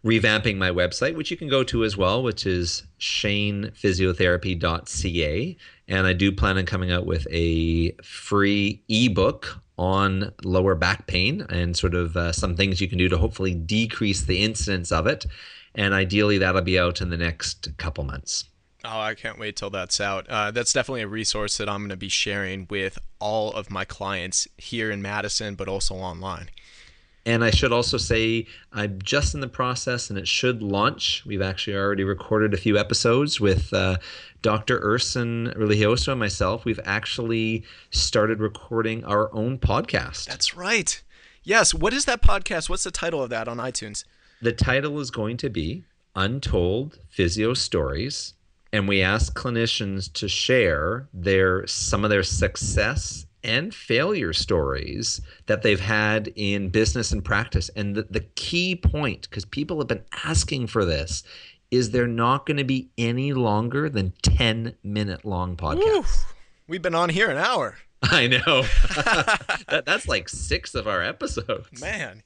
[0.06, 5.58] revamping my website, which you can go to as well, which is shanephysiotherapy.ca.
[5.88, 11.46] And I do plan on coming out with a free ebook on lower back pain
[11.50, 15.08] and sort of uh, some things you can do to hopefully decrease the incidence of
[15.08, 15.26] it.
[15.76, 18.46] And ideally, that'll be out in the next couple months.
[18.86, 20.28] Oh, I can't wait till that's out.
[20.30, 23.84] Uh, that's definitely a resource that I'm going to be sharing with all of my
[23.84, 26.50] clients here in Madison, but also online.
[27.30, 31.24] And I should also say I'm just in the process and it should launch.
[31.28, 33.98] We've actually already recorded a few episodes with uh,
[34.42, 34.80] Dr.
[34.80, 36.66] Erson Religioso and myself.
[36.66, 40.26] We've actually started recording our own podcast.
[40.26, 41.04] That's right.
[41.44, 41.72] Yes.
[41.72, 42.68] What is that podcast?
[42.68, 44.06] What's the title of that on iTunes?
[44.42, 45.84] The title is going to be
[46.16, 48.34] Untold Physio Stories.
[48.74, 55.62] And we ask clinicians to share their some of their success and failure stories that
[55.62, 57.70] they've had in business and practice.
[57.76, 61.24] And the, the key point, because people have been asking for this,
[61.72, 65.78] is they're not going to be any longer than 10 minute long podcasts.
[65.78, 66.04] Woo.
[66.68, 67.78] We've been on here an hour.
[68.04, 68.62] I know.
[69.68, 71.82] that, that's like six of our episodes.
[71.82, 72.24] Man.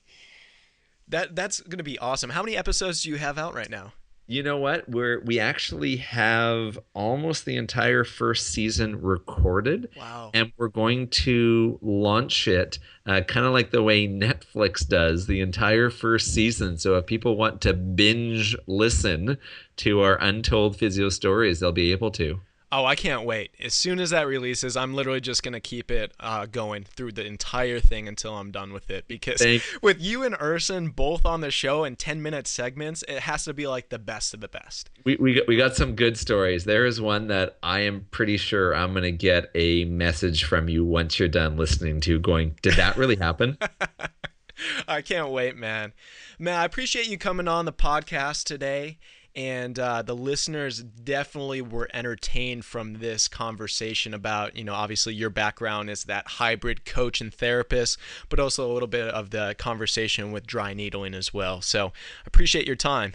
[1.10, 2.30] That that's going to be awesome.
[2.30, 3.94] How many episodes do you have out right now?
[4.26, 4.88] You know what?
[4.88, 9.90] We're we actually have almost the entire first season recorded.
[9.98, 10.32] Wow.
[10.34, 15.42] And we're going to launch it uh, kind of like the way Netflix does the
[15.42, 16.78] entire first season.
[16.78, 19.38] So if people want to binge listen
[19.78, 22.40] to our untold physio stories, they'll be able to.
[22.76, 23.52] Oh, I can't wait.
[23.64, 27.12] As soon as that releases, I'm literally just going to keep it uh, going through
[27.12, 29.08] the entire thing until I'm done with it.
[29.08, 33.20] Because Thank- with you and Erson both on the show in 10 minute segments, it
[33.20, 34.90] has to be like the best of the best.
[35.06, 36.64] We, we, got, we got some good stories.
[36.64, 40.68] There is one that I am pretty sure I'm going to get a message from
[40.68, 43.56] you once you're done listening to going, did that really happen?
[44.88, 45.94] I can't wait, man.
[46.40, 48.98] Man, I appreciate you coming on the podcast today.
[49.36, 55.32] And uh, the listeners definitely were entertained from this conversation about, you know, obviously your
[55.32, 57.98] background is that hybrid coach and therapist,
[58.30, 61.62] but also a little bit of the conversation with dry needling as well.
[61.62, 61.94] So
[62.28, 63.14] appreciate your time.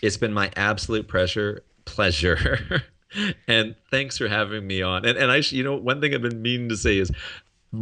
[0.00, 1.62] It's been my absolute pleasure.
[1.84, 2.82] Pleasure.
[3.46, 5.04] and thanks for having me on.
[5.04, 7.10] And and I, you know, one thing I've been meaning to say is,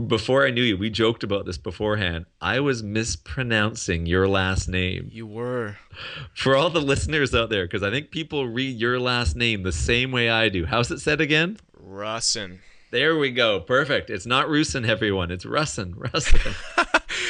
[0.07, 2.26] before I knew you, we joked about this beforehand.
[2.41, 5.76] I was mispronouncing your last name You were.
[6.34, 9.72] for all the listeners out there, because I think people read your last name the
[9.72, 10.66] same way I do.
[10.66, 11.59] How's it said again?
[11.80, 12.59] Russin.
[12.91, 13.61] There we go.
[13.61, 14.11] Perfect.
[14.11, 15.30] It's not Rusin, everyone.
[15.30, 15.95] It's Russin.
[15.95, 16.55] Russin.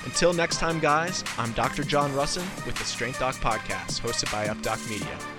[0.07, 1.83] Until next time, guys, I'm Dr.
[1.83, 5.36] John Rusin with the Strength Doc Podcast, hosted by UpDoc Media.